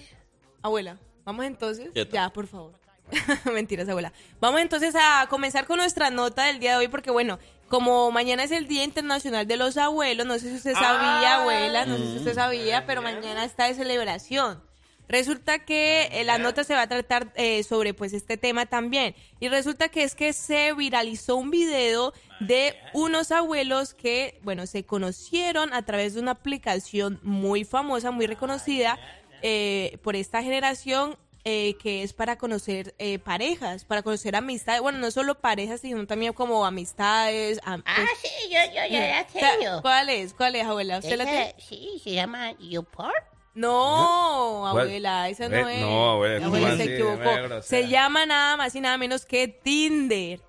[0.60, 1.88] Abuela, vamos entonces.
[2.12, 2.72] Ya, por favor.
[3.52, 4.12] Mentiras, abuela.
[4.40, 8.44] Vamos entonces a comenzar con nuestra nota del día de hoy, porque bueno, como mañana
[8.44, 12.04] es el Día Internacional de los Abuelos, no sé si usted sabía, abuela, no sé
[12.06, 14.62] si usted sabía, pero mañana está de celebración.
[15.08, 19.14] Resulta que eh, la nota se va a tratar eh, sobre pues este tema también.
[19.40, 24.84] Y resulta que es que se viralizó un video de unos abuelos que, bueno, se
[24.84, 28.98] conocieron a través de una aplicación muy famosa, muy reconocida
[29.42, 34.80] eh, por esta generación, eh, que es para conocer eh, parejas, para conocer amistades.
[34.80, 37.58] Bueno, no solo parejas, sino también como amistades.
[37.64, 39.82] am- Ah, pues- sí, yo, yo ya la O sea, tengo.
[39.82, 40.32] ¿Cuál es?
[40.32, 40.98] ¿Cuál es, abuela?
[40.98, 41.54] ¿Usted la Esa- tiene?
[41.58, 43.12] Sí, se llama YouPorn.
[43.54, 44.86] No, ¿Cuál?
[44.86, 45.80] abuela, esa no es.
[45.80, 46.92] no, abuela, La ¿cómo abuela se así?
[46.92, 47.62] equivocó.
[47.62, 50.40] Se llama nada más y nada menos que Tinder.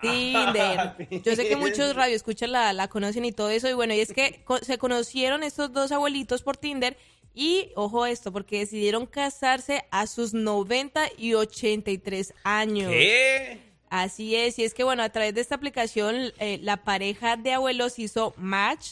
[0.00, 0.96] Tinder.
[1.24, 3.68] Yo sé que muchos radioescuchas la, la conocen y todo eso.
[3.68, 6.96] Y bueno, y es que co- se conocieron estos dos abuelitos por Tinder.
[7.34, 12.90] Y ojo esto, porque decidieron casarse a sus 90 y 83 años.
[12.90, 13.60] ¿Qué?
[13.90, 17.52] Así es, y es que bueno, a través de esta aplicación eh, la pareja de
[17.52, 18.86] abuelos hizo match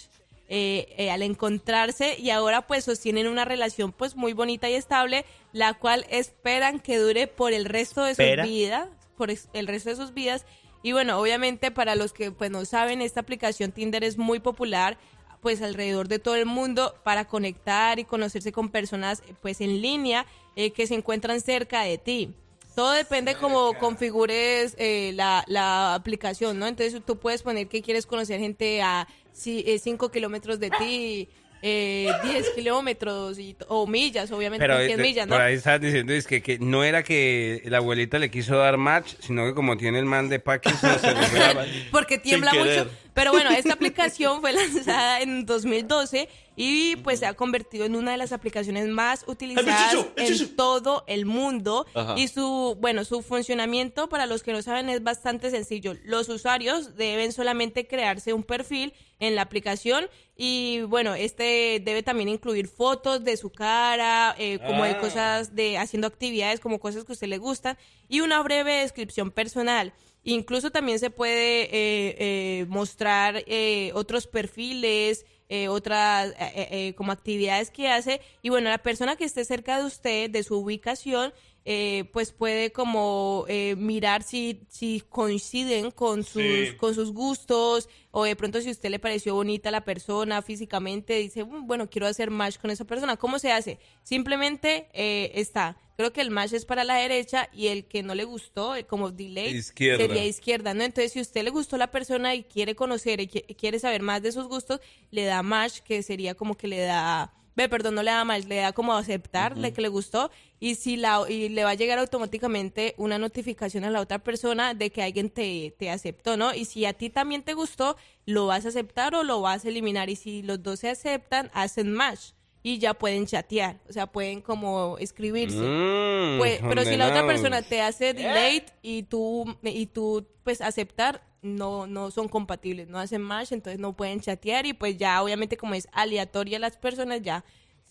[0.48, 5.24] eh, eh, al encontrarse y ahora pues sostienen una relación pues muy bonita y estable,
[5.52, 9.96] la cual esperan que dure por el resto de sus vidas, por el resto de
[9.96, 10.44] sus vidas.
[10.82, 14.98] Y bueno, obviamente para los que pues no saben, esta aplicación Tinder es muy popular
[15.40, 20.26] pues alrededor de todo el mundo para conectar y conocerse con personas pues en línea
[20.56, 22.34] eh, que se encuentran cerca de ti.
[22.74, 26.66] Todo depende cómo configures eh, la, la aplicación, ¿no?
[26.66, 31.28] Entonces tú puedes poner que quieres conocer gente a 5 kilómetros de ti,
[31.62, 35.34] eh, 10 kilómetros y, o millas, obviamente Pero 100 de- millas, ¿no?
[35.34, 38.76] por ahí estás diciendo es que, que no era que la abuelita le quiso dar
[38.76, 41.08] match, sino que como tiene el man de Parkinson, se.
[41.90, 42.90] Porque tiembla mucho.
[43.14, 48.12] Pero bueno, esta aplicación fue lanzada en 2012 y pues se ha convertido en una
[48.12, 51.86] de las aplicaciones más utilizadas en todo el mundo.
[51.94, 52.14] Ajá.
[52.18, 55.94] Y su, bueno, su funcionamiento, para los que no saben, es bastante sencillo.
[56.04, 60.06] Los usuarios deben solamente crearse un perfil en la aplicación
[60.36, 64.98] y bueno, este debe también incluir fotos de su cara, eh, como de Ah.
[64.98, 69.30] cosas de haciendo actividades, como cosas que a usted le gustan y una breve descripción
[69.30, 69.92] personal.
[70.24, 77.70] Incluso también se puede eh, eh, mostrar eh, otros perfiles, eh, otras eh, como actividades
[77.70, 78.20] que hace.
[78.42, 81.32] Y bueno, la persona que esté cerca de usted, de su ubicación,
[81.66, 86.76] eh, pues puede como eh, mirar si, si coinciden con sus, Sí.
[86.76, 91.14] con sus gustos o de pronto si a usted le pareció bonita la persona físicamente,
[91.16, 93.16] dice, "Mm, bueno, quiero hacer match con esa persona.
[93.16, 93.78] ¿Cómo se hace?
[94.02, 95.76] Simplemente eh, está.
[95.96, 98.84] Creo que el match es para la derecha y el que no le gustó, eh,
[98.84, 100.04] como delay, Izquierda.
[100.06, 100.82] sería izquierda, ¿no?
[100.82, 104.02] Entonces, si a usted le gustó la persona y quiere conocer y qui- quiere saber
[104.02, 104.80] más de sus gustos,
[105.10, 108.48] le da match, que sería como que le da ve, perdón, no le da mal,
[108.48, 110.28] le da como aceptar de que le gustó
[110.58, 114.74] y si la y le va a llegar automáticamente una notificación a la otra persona
[114.74, 116.52] de que alguien te, te aceptó, ¿no?
[116.52, 119.68] Y si a ti también te gustó, lo vas a aceptar o lo vas a
[119.68, 122.32] eliminar y si los dos se aceptan, hacen match
[122.66, 125.58] y ya pueden chatear, o sea, pueden como escribirse.
[125.58, 130.62] Mm, Pues, pero si la otra persona te hace delete y tú y tú pues
[130.62, 135.22] aceptar no no son compatibles, no hacen match, entonces no pueden chatear y pues ya
[135.22, 137.44] obviamente como es aleatoria las personas ya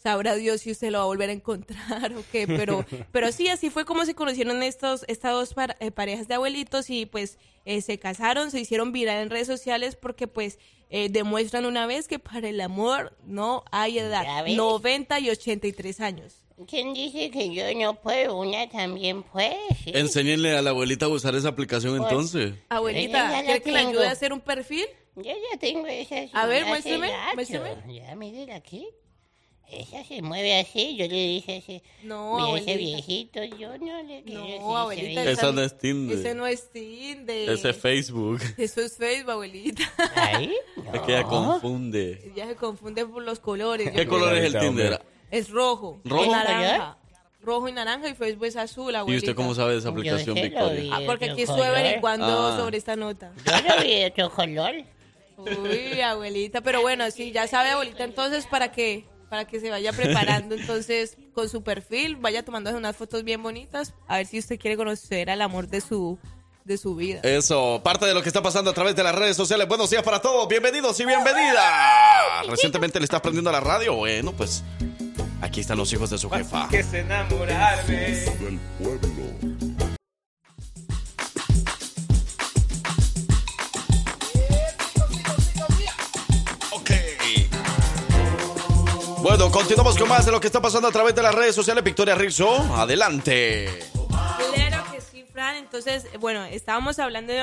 [0.04, 3.47] sabrá Dios si usted lo va a volver a encontrar o qué, pero pero sí
[3.47, 7.38] así fue como se conocieron estos estas dos par- eh, parejas de abuelitos y pues
[7.66, 12.08] eh, se casaron, se hicieron viral en redes sociales porque pues eh, demuestran una vez
[12.08, 14.56] que para el amor no hay ¿Ya edad, ves?
[14.56, 16.36] 90 y 83 años.
[16.68, 18.38] ¿Quién dice que yo no puedo?
[18.38, 19.58] Una también puede.
[19.84, 19.91] sí.
[19.95, 22.54] Enséñenle a la abuelita a usar esa aplicación Pues, entonces.
[22.70, 24.86] Abuelita, ¿quiere que le ayude a hacer un perfil?
[25.16, 26.16] Yo ya tengo esa.
[26.34, 26.70] A ver, rato.
[26.70, 27.12] muéstrame.
[27.95, 28.88] Ya, mírela aquí.
[29.70, 30.95] Ella se mueve así.
[30.97, 31.82] Yo le dije así.
[32.03, 32.78] No, Mira ese abuelita.
[32.78, 35.07] viejito, yo no le quiero decir No, ese abuelita.
[35.24, 35.30] viejito.
[35.30, 36.18] Esa no es Tinder.
[36.20, 37.49] Ese no es Tinder.
[37.49, 38.39] Ese es Facebook.
[38.57, 39.84] Eso es Facebook, abuelita.
[40.16, 40.53] ¿Ahí?
[40.93, 42.32] Es que ella confunde.
[42.36, 43.89] Ya se confunde por los colores.
[43.91, 45.01] ¿Qué color es el Tinder?
[45.32, 45.99] Es rojo.
[46.05, 46.26] ¿Rojo?
[46.26, 46.97] Y naranja.
[47.41, 49.26] Rojo y naranja y Facebook es azul, ¿Y abuelita.
[49.26, 50.41] usted cómo sabe de esa aplicación, Yo se lo vi.
[50.76, 50.95] Victoria?
[50.95, 51.99] Ah, porque aquí y color.
[51.99, 52.57] cuando Ah.
[52.57, 53.34] sobre esta nota.
[53.45, 54.72] Yo lo vi de otro color.
[55.38, 56.61] Uy, abuelita.
[56.61, 59.05] Pero bueno, sí, ya sabe, abuelita, entonces, ¿para qué?
[59.34, 63.95] Para que se vaya preparando, entonces, con su perfil, vaya tomando unas fotos bien bonitas,
[64.07, 66.19] a ver si usted quiere conocer al amor de su,
[66.65, 67.21] de su vida.
[67.23, 69.67] Eso, parte de lo que está pasando a través de las redes sociales.
[69.67, 72.45] Buenos días para todos, bienvenidos y bienvenidas.
[72.47, 73.95] Recientemente le estás prendiendo la radio.
[73.95, 74.63] Bueno, pues
[75.41, 76.67] aquí están los hijos de su jefa.
[76.69, 77.95] Que se enamorarme.
[77.95, 79.72] Del pueblo.
[89.24, 91.82] Bueno, continuamos con más de lo que está pasando a través de las redes sociales.
[91.82, 93.69] Victoria Rizzo, adelante.
[94.53, 95.55] Claro que sí, Fran.
[95.55, 97.34] Entonces, bueno, estábamos hablando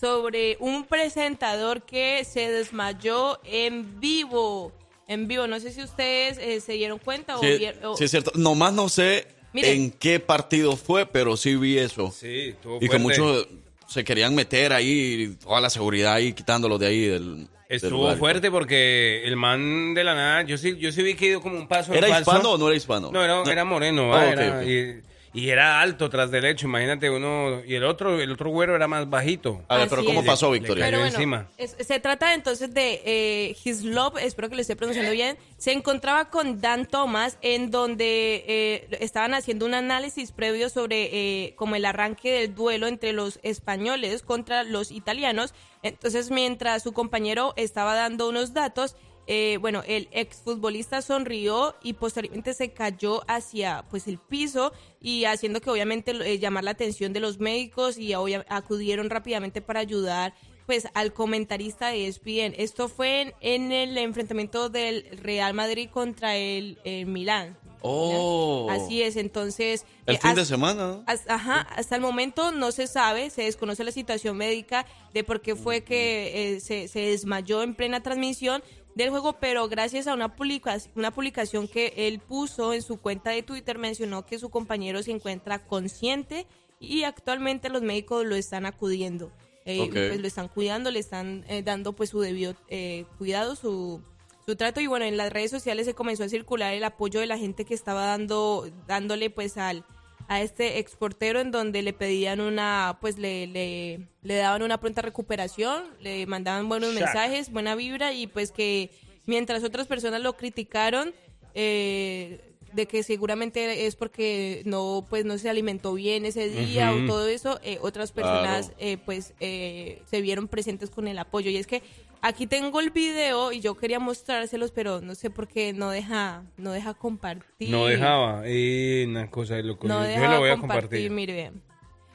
[0.00, 4.72] sobre un presentador que se desmayó en vivo.
[5.08, 8.10] En vivo, no sé si ustedes eh, se dieron cuenta o, Sí, o- sí, es
[8.10, 8.32] cierto.
[8.34, 12.12] Nomás no sé en qué partido fue, pero sí vi eso.
[12.18, 13.46] Sí, estuvo Y que muchos
[13.86, 17.46] se querían meter ahí, toda la seguridad ahí, quitándolo de ahí del.
[17.68, 21.40] Estuvo fuerte porque el man de la nada, yo sí, yo sí vi que dio
[21.40, 23.10] como un paso en ¿Era hispano o no era hispano?
[23.12, 24.66] No, era, era moreno, Ah, ah, ok, era- ok.
[24.66, 25.02] Y,
[25.36, 28.88] y era alto tras del hecho, imagínate uno, y el otro, el otro güero era
[28.88, 29.62] más bajito.
[29.68, 30.26] A ver, pero ¿cómo es.
[30.26, 30.84] pasó, Le- le Victoria?
[30.86, 31.48] cayó Pero bueno, encima.
[31.58, 35.36] es- se trata entonces de eh, His Love, espero que lo esté pronunciando bien.
[35.58, 41.54] Se encontraba con Dan Thomas, en donde eh, estaban haciendo un análisis previo sobre eh,
[41.56, 45.52] como el arranque del duelo entre los españoles contra los italianos.
[45.82, 48.96] Entonces, mientras su compañero estaba dando unos datos,
[49.26, 55.60] eh, bueno, el exfutbolista sonrió y posteriormente se cayó hacia pues el piso y haciendo
[55.60, 60.34] que obviamente eh, llamar la atención de los médicos y acudieron rápidamente para ayudar
[60.66, 62.54] pues al comentarista de ESPN.
[62.56, 67.56] Esto fue en, en el enfrentamiento del Real Madrid contra el, el Milán.
[67.82, 68.66] Oh.
[68.68, 69.84] Así es, entonces...
[70.06, 71.04] El eh, fin de hasta- semana, ¿no?
[71.06, 75.40] hasta- Ajá, hasta el momento no se sabe, se desconoce la situación médica de por
[75.40, 78.60] qué fue que eh, se, se desmayó en plena transmisión
[78.96, 83.30] del juego, pero gracias a una, publica- una publicación que él puso en su cuenta
[83.30, 86.46] de Twitter mencionó que su compañero se encuentra consciente
[86.80, 89.30] y actualmente los médicos lo están acudiendo.
[89.66, 94.00] Eh, pues lo están cuidando, le están eh, dando pues su debido eh, cuidado, su,
[94.46, 97.26] su trato y bueno, en las redes sociales se comenzó a circular el apoyo de
[97.26, 99.84] la gente que estaba dando dándole pues al
[100.28, 105.02] a este exportero en donde le pedían una pues le, le, le daban una pronta
[105.02, 107.02] recuperación, le mandaban buenos Shaq.
[107.04, 108.90] mensajes, buena vibra y pues que
[109.26, 111.14] mientras otras personas lo criticaron
[111.54, 112.40] eh,
[112.72, 117.26] de que seguramente es porque no pues no se alimentó bien ese día o todo
[117.26, 118.76] eso, eh, otras personas Claro.
[118.80, 121.50] eh, pues eh, se vieron presentes con el apoyo.
[121.50, 121.82] Y es que
[122.22, 126.44] aquí tengo el video y yo quería mostrárselos, pero no sé por qué no deja,
[126.56, 127.70] no deja compartir.
[127.70, 128.48] No dejaba.
[128.48, 129.86] Y una cosa de loco.
[129.88, 131.10] No yo lo voy a compartir, compartir.
[131.10, 131.52] mire.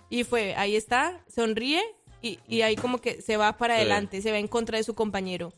[0.10, 1.82] Y fue, ahí está, sonríe
[2.22, 3.82] y, y ahí como que se va para Sí.
[3.82, 5.54] adelante, se va en contra de su compañero.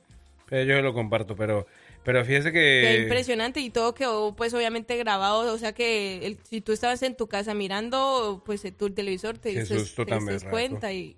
[0.47, 1.65] Pero yo lo comparto, pero,
[2.03, 2.59] pero fíjese Qué
[2.95, 2.99] que...
[3.03, 7.15] impresionante y todo quedó pues obviamente grabado, o sea que el- si tú estabas en
[7.15, 10.49] tu casa mirando pues tu televisor te Qué dices, te berraco.
[10.51, 11.15] cuenta y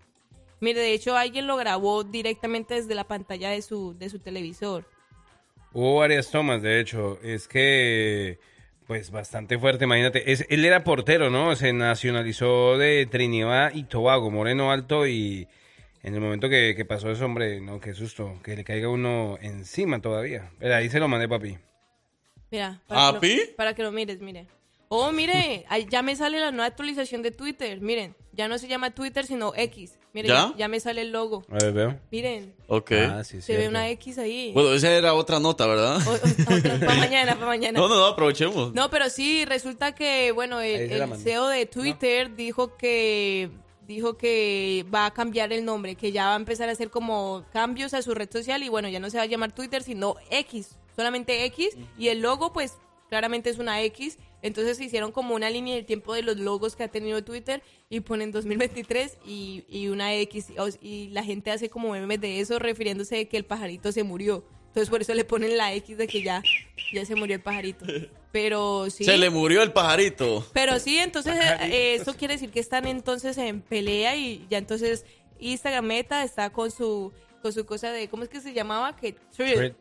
[0.59, 4.85] mire, de hecho alguien lo grabó directamente desde la pantalla de su de su televisor.
[5.73, 7.19] Hubo varias tomas, de hecho.
[7.21, 8.39] Es que,
[8.87, 10.31] pues, bastante fuerte, imagínate.
[10.31, 11.55] Es, él era portero, ¿no?
[11.55, 15.47] Se nacionalizó de Trinidad y Tobago, moreno alto, y
[16.01, 19.37] en el momento que, que pasó eso, hombre, no, qué susto, que le caiga uno
[19.41, 20.49] encima todavía.
[20.59, 21.57] Pero ahí se lo mandé, papi.
[22.51, 22.81] Mira.
[22.87, 24.47] Para ¿Ah, que lo- para que lo mires, mire.
[24.87, 27.81] Oh, mire, ahí ya me sale la nueva actualización de Twitter.
[27.81, 29.97] Miren, ya no se llama Twitter, sino X.
[30.15, 30.53] Miren, ¿Ya?
[30.57, 31.43] ya, me sale el logo.
[31.49, 31.99] A ver, veo.
[32.09, 32.91] Miren, Ok.
[32.93, 34.53] Ah, sí, se ve una X ahí.
[34.53, 35.99] Bueno, esa era otra nota, ¿verdad?
[36.79, 37.77] Para mañana, para mañana.
[37.77, 38.73] No, no, no, aprovechemos.
[38.73, 41.17] No, pero sí, resulta que, bueno, el, el.
[41.17, 43.51] CEO de Twitter dijo que
[43.85, 47.43] dijo que va a cambiar el nombre, que ya va a empezar a hacer como
[47.51, 50.15] cambios a su red social y bueno, ya no se va a llamar Twitter, sino
[50.31, 52.77] X, solamente X y el logo pues
[53.09, 56.83] claramente es una X, entonces hicieron como una línea del tiempo de los logos que
[56.83, 61.89] ha tenido Twitter y ponen 2023 y, y una X y la gente hace como
[61.89, 64.45] memes de eso refiriéndose de que el pajarito se murió.
[64.67, 66.43] Entonces por eso le ponen la X de que ya,
[66.93, 67.87] ya se murió el pajarito.
[68.31, 69.03] Pero sí.
[69.03, 70.45] Se le murió el pajarito.
[70.53, 75.05] Pero sí, entonces eh, eso quiere decir que están entonces en pelea y ya entonces
[75.39, 77.13] Instagram Meta está con su
[77.45, 78.95] con su cosa de ¿cómo es que se llamaba?
[78.95, 79.75] Que Threads,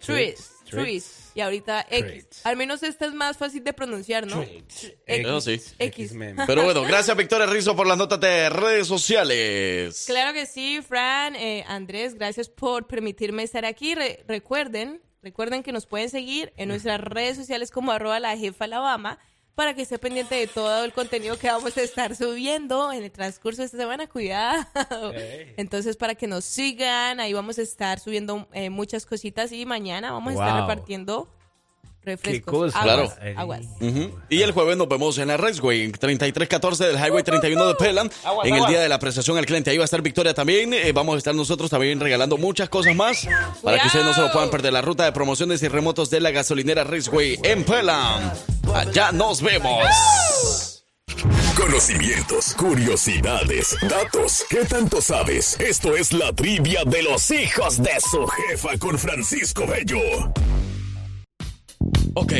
[0.69, 1.31] Threads.
[1.35, 2.43] y ahorita X.
[2.45, 4.43] Al menos esta es más fácil de pronunciar, ¿no?
[4.43, 5.75] X.
[5.79, 6.15] X.
[6.47, 10.05] Pero bueno, gracias Victoria Rizzo por las notas de redes sociales.
[10.07, 13.95] Claro que sí, Fran, eh, Andrés, gracias por permitirme estar aquí.
[13.95, 18.67] Re- recuerden, recuerden que nos pueden seguir en nuestras redes sociales como arroba la jefa
[18.67, 19.19] Alabama
[19.55, 23.11] para que esté pendiente de todo el contenido que vamos a estar subiendo en el
[23.11, 24.09] transcurso de esta semana.
[24.09, 25.13] Cuidado.
[25.57, 30.13] Entonces, para que nos sigan, ahí vamos a estar subiendo eh, muchas cositas y mañana
[30.13, 31.29] vamos a estar repartiendo
[32.05, 32.73] refrescos.
[32.73, 32.81] cosa.
[32.81, 33.39] aguas, Claro.
[33.41, 33.61] aguas.
[34.29, 38.11] Y el jueves nos vemos en la Raceway 3314 del Highway 31 de Pelan.
[38.25, 39.71] Aguas, en el día de la apreciación al cliente.
[39.71, 40.73] Ahí va a estar Victoria también.
[40.75, 43.27] Eh, vamos a estar nosotros también regalando muchas cosas más
[43.63, 44.73] para que ustedes no se lo puedan perder.
[44.73, 48.33] La ruta de promociones y remotos de la gasolinera Raceway en Pelan.
[48.75, 50.85] Allá nos vemos.
[51.57, 54.45] Conocimientos, curiosidades, datos.
[54.51, 55.59] ¿Qué tanto sabes?
[55.61, 60.01] Esto es la trivia de los hijos de su jefa con Francisco Bello.
[62.15, 62.33] Ok.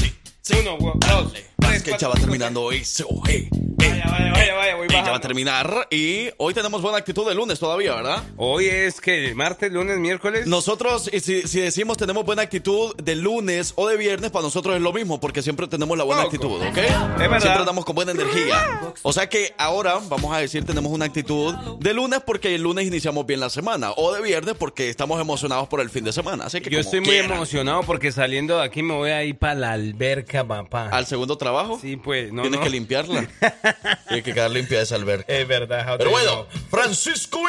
[0.00, 0.12] Sí.
[0.42, 0.54] sí.
[0.60, 1.32] Uno, dos,
[1.74, 3.06] Es que ya va terminando eso.
[3.28, 3.48] eh.
[3.76, 5.86] Vaya, vaya, vaya, vaya, voy ya va a terminar.
[5.90, 8.24] Y hoy tenemos buena actitud de lunes todavía, ¿verdad?
[8.36, 10.46] Hoy es que martes, lunes, miércoles.
[10.46, 14.74] Nosotros, y si, si decimos tenemos buena actitud de lunes o de viernes, para nosotros
[14.76, 16.34] es lo mismo, porque siempre tenemos la buena Poco.
[16.34, 16.74] actitud, ¿ok?
[16.74, 17.40] verdad.
[17.40, 18.92] Siempre andamos con buena energía.
[19.02, 22.86] O sea que ahora vamos a decir tenemos una actitud de lunes porque el lunes
[22.86, 26.44] iniciamos bien la semana, o de viernes porque estamos emocionados por el fin de semana.
[26.46, 27.32] Así que Yo estoy muy quieran.
[27.32, 30.88] emocionado porque saliendo de aquí me voy a ir para la alberca, papá.
[30.90, 31.57] ¿Al segundo trabajo?
[31.80, 32.64] Sí, pues, no, Tienes no.
[32.64, 33.28] que limpiarla.
[34.08, 35.32] Tiene que quedar limpia esa alberca.
[35.32, 37.40] Es verdad, Pero bueno, Francisco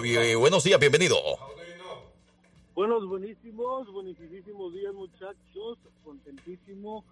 [0.00, 1.16] bi- buenos días, bienvenido.
[2.74, 7.04] Buenos, buenísimos, buenísimos días muchachos, contentísimo,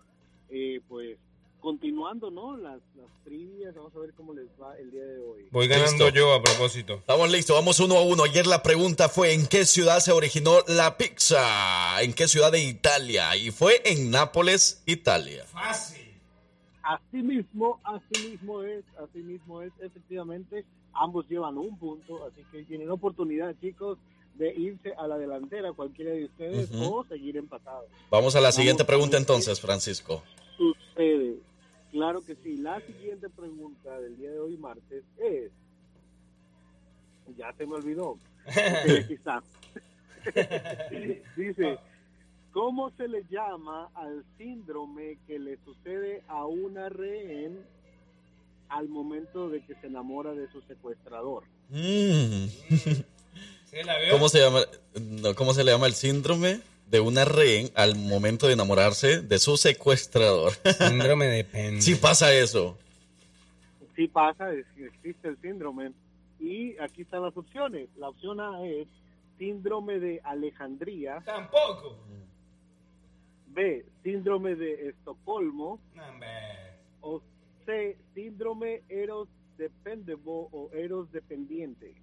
[0.49, 1.19] eh, pues
[1.61, 2.57] continuando, ¿no?
[2.57, 5.47] Las, las trivias, vamos a ver cómo les va el día de hoy.
[5.51, 6.09] Voy ganando Listo.
[6.09, 6.95] yo a propósito.
[6.95, 8.25] Estamos listos, vamos uno a uno.
[8.25, 12.03] Ayer la pregunta fue ¿en qué ciudad se originó la pizza?
[12.03, 13.37] ¿En qué ciudad de Italia?
[13.37, 15.45] Y fue en Nápoles, Italia.
[16.83, 22.65] Así mismo, así mismo es, así mismo es, efectivamente, ambos llevan un punto, así que
[22.65, 23.99] tienen oportunidad, chicos,
[24.35, 27.87] de irse a la delantera, cualquiera de ustedes, o seguir empatados.
[28.11, 30.23] Vamos a la siguiente Vamos pregunta entonces, Francisco.
[30.57, 31.37] Sucede.
[32.01, 32.57] Claro que sí.
[32.57, 35.51] La siguiente pregunta del día de hoy, martes, es.
[37.37, 38.17] Ya se me olvidó.
[38.47, 39.43] Aquí está.
[41.37, 41.79] Dice:
[42.55, 47.59] ¿Cómo se le llama al síndrome que le sucede a una rehén
[48.71, 51.45] al momento de que se enamora de su secuestrador?
[51.69, 52.47] Mm.
[54.11, 54.61] ¿Cómo se llama?
[54.99, 59.39] no, ¿Cómo se le llama el síndrome de una rehén al momento de enamorarse de
[59.39, 60.53] su secuestrador?
[60.79, 61.81] Síndrome de pen.
[61.81, 62.77] Sí pasa eso.
[63.97, 65.93] Sí pasa, es- existe el síndrome.
[66.39, 67.89] Y aquí están las opciones.
[67.97, 68.89] La opción A es
[69.39, 71.21] síndrome de Alejandría.
[71.25, 71.99] Tampoco.
[73.49, 75.81] B, síndrome de Estocolmo.
[77.03, 77.21] O
[77.67, 79.29] C, síndrome Eros
[79.59, 81.95] Dependable o Eros Dependiente.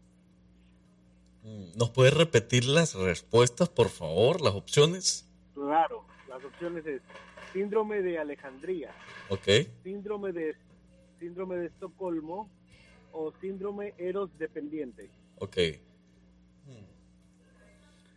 [1.48, 4.41] Mm, ¿Nos puedes repetir las respuestas, por favor?
[4.41, 5.26] Las opciones.
[5.54, 7.02] Claro, las opciones es
[7.54, 8.91] síndrome de Alejandría,
[9.30, 9.48] Ok.
[9.84, 10.56] síndrome de
[11.20, 12.50] síndrome de Estocolmo
[13.14, 15.10] o síndrome Eros Dependiente.
[15.39, 15.58] Ok.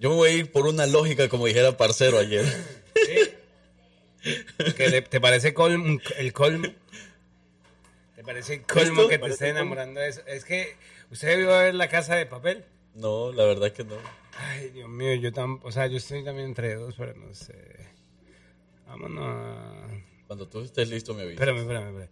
[0.00, 2.44] Yo me voy a ir por una lógica, como dijera Parcero ayer.
[4.76, 6.66] ¿Que le- ¿Te parece colmo- el colmo?
[8.16, 9.08] ¿Te parece el colmo ¿Esto?
[9.08, 9.60] que te ¿Parece esté colmo?
[9.60, 10.20] enamorando de eso?
[10.26, 10.74] Es que,
[11.10, 12.64] ¿usted vio a ver la casa de papel?
[12.94, 13.96] No, la verdad que no.
[14.36, 17.54] Ay, Dios mío, yo tam, o sea, yo estoy también entre dos, pero no sé.
[18.86, 19.86] Vámonos a...
[20.26, 21.40] Cuando tú estés listo, me avisas.
[21.40, 22.10] Espérame, espérame, espérame.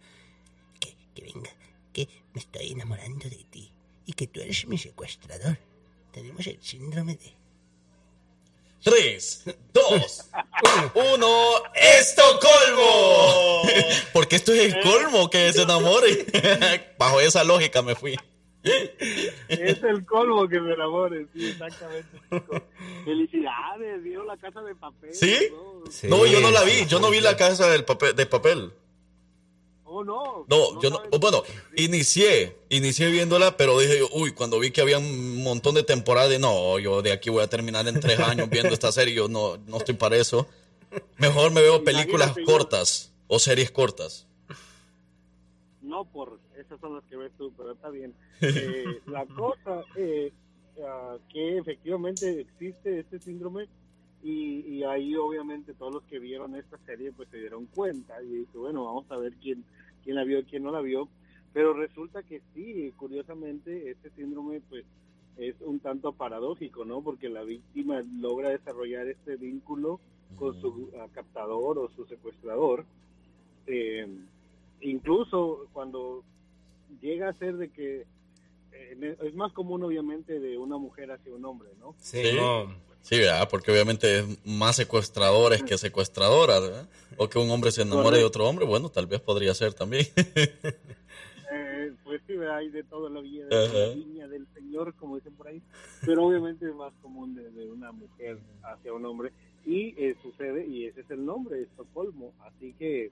[1.13, 1.49] que venga,
[1.93, 3.71] que me estoy enamorando de ti
[4.05, 5.57] y que tú eres mi secuestrador.
[6.11, 7.39] Tenemos el síndrome de...
[8.81, 10.29] Tres, dos,
[10.95, 13.63] Uno, Estocolmo.
[14.13, 16.25] Porque esto es el colmo que se enamore.
[16.97, 18.17] Bajo esa lógica me fui.
[19.47, 22.19] Es el colmo que me enamore, sí, exactamente.
[23.05, 25.13] Felicidades, vieron la casa de papel.
[25.13, 25.37] ¿Sí?
[25.51, 26.17] ¿no?
[26.17, 26.85] No, yo no la vi.
[26.85, 28.71] Yo no vi la casa del papel, de papel.
[29.85, 30.45] Oh, no.
[30.47, 31.01] No, yo no.
[31.19, 31.41] Bueno,
[31.75, 36.77] inicié, inicié viéndola, pero dije, uy, cuando vi que había un montón de temporadas, no,
[36.79, 39.77] yo de aquí voy a terminar en tres años viendo esta serie, yo no, no
[39.77, 40.47] estoy para eso.
[41.17, 44.27] Mejor me veo películas Imagínate, yo- cortas o series cortas.
[45.81, 46.39] No por
[46.69, 48.13] esas son las que ves tú, pero está bien.
[48.41, 50.31] Eh, la cosa es
[50.85, 53.67] ah, que efectivamente existe este síndrome
[54.21, 58.27] y, y ahí obviamente todos los que vieron esta serie pues se dieron cuenta y
[58.27, 59.63] dije, bueno, vamos a ver quién,
[60.03, 61.09] quién la vio y quién no la vio.
[61.53, 64.85] Pero resulta que sí, curiosamente, este síndrome pues
[65.37, 67.01] es un tanto paradójico, ¿no?
[67.01, 69.99] Porque la víctima logra desarrollar este vínculo
[70.35, 72.85] con su ah, captador o su secuestrador.
[73.65, 74.07] Eh,
[74.81, 76.23] incluso cuando
[77.01, 78.05] llega a ser de que
[78.71, 81.95] eh, es más común obviamente de una mujer hacia un hombre, ¿no?
[81.99, 82.23] Sí,
[83.01, 83.17] sí.
[83.17, 83.47] ¿verdad?
[83.49, 86.89] porque obviamente es más secuestradores que secuestradoras, ¿verdad?
[87.17, 90.05] O que un hombre se enamore de otro hombre, bueno, tal vez podría ser también.
[91.51, 95.15] Eh, pues sí, hay de todo en la vida, de la viña del señor, como
[95.15, 95.63] dicen por ahí,
[96.05, 99.31] pero obviamente es más común de, de una mujer hacia un hombre.
[99.65, 103.11] Y eh, sucede, y ese es el nombre, Estocolmo, así que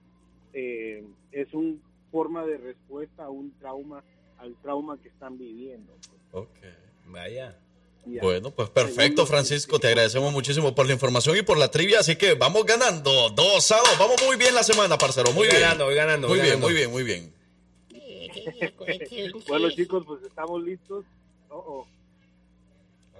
[0.53, 1.77] eh, es una
[2.11, 4.03] forma de respuesta a un trauma,
[4.37, 5.93] al trauma que están viviendo.
[6.31, 6.59] Ok.
[7.05, 7.57] Vaya.
[8.05, 8.21] Ya.
[8.21, 9.79] Bueno, pues perfecto, Francisco.
[9.79, 11.99] Te agradecemos muchísimo por la información y por la trivia.
[11.99, 13.29] Así que vamos ganando.
[13.31, 13.97] Dos a dos.
[13.99, 15.31] Vamos muy bien la semana, parcero.
[15.33, 15.61] Muy Voy bien.
[15.61, 16.67] ganando, voy ganando, Muy voy bien, ganando.
[16.67, 17.33] muy bien, muy bien.
[19.49, 21.03] Bueno chicos, pues estamos listos.
[21.49, 21.87] Oh, oh.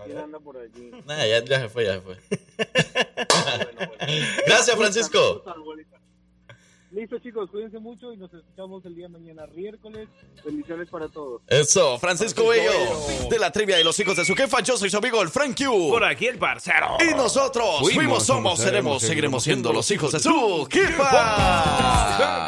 [0.05, 0.91] ¿Quién anda por allí?
[1.05, 2.17] Nah, ya, ya se fue, ya se fue.
[4.45, 5.43] Gracias, Francisco.
[6.91, 10.07] Listo chicos, cuídense mucho y nos escuchamos el día de mañana, miércoles.
[10.45, 11.41] Bendiciones para todos.
[11.47, 12.71] Eso, Francisco Bello,
[13.29, 14.61] de la trivia de los hijos de su jefa.
[14.61, 15.89] Yo soy su amigo el Frank Q.
[15.89, 16.97] Por aquí el parcero.
[16.99, 22.47] Y nosotros fuimos, somos, seremos, seguiremos siendo los hijos de su jefa.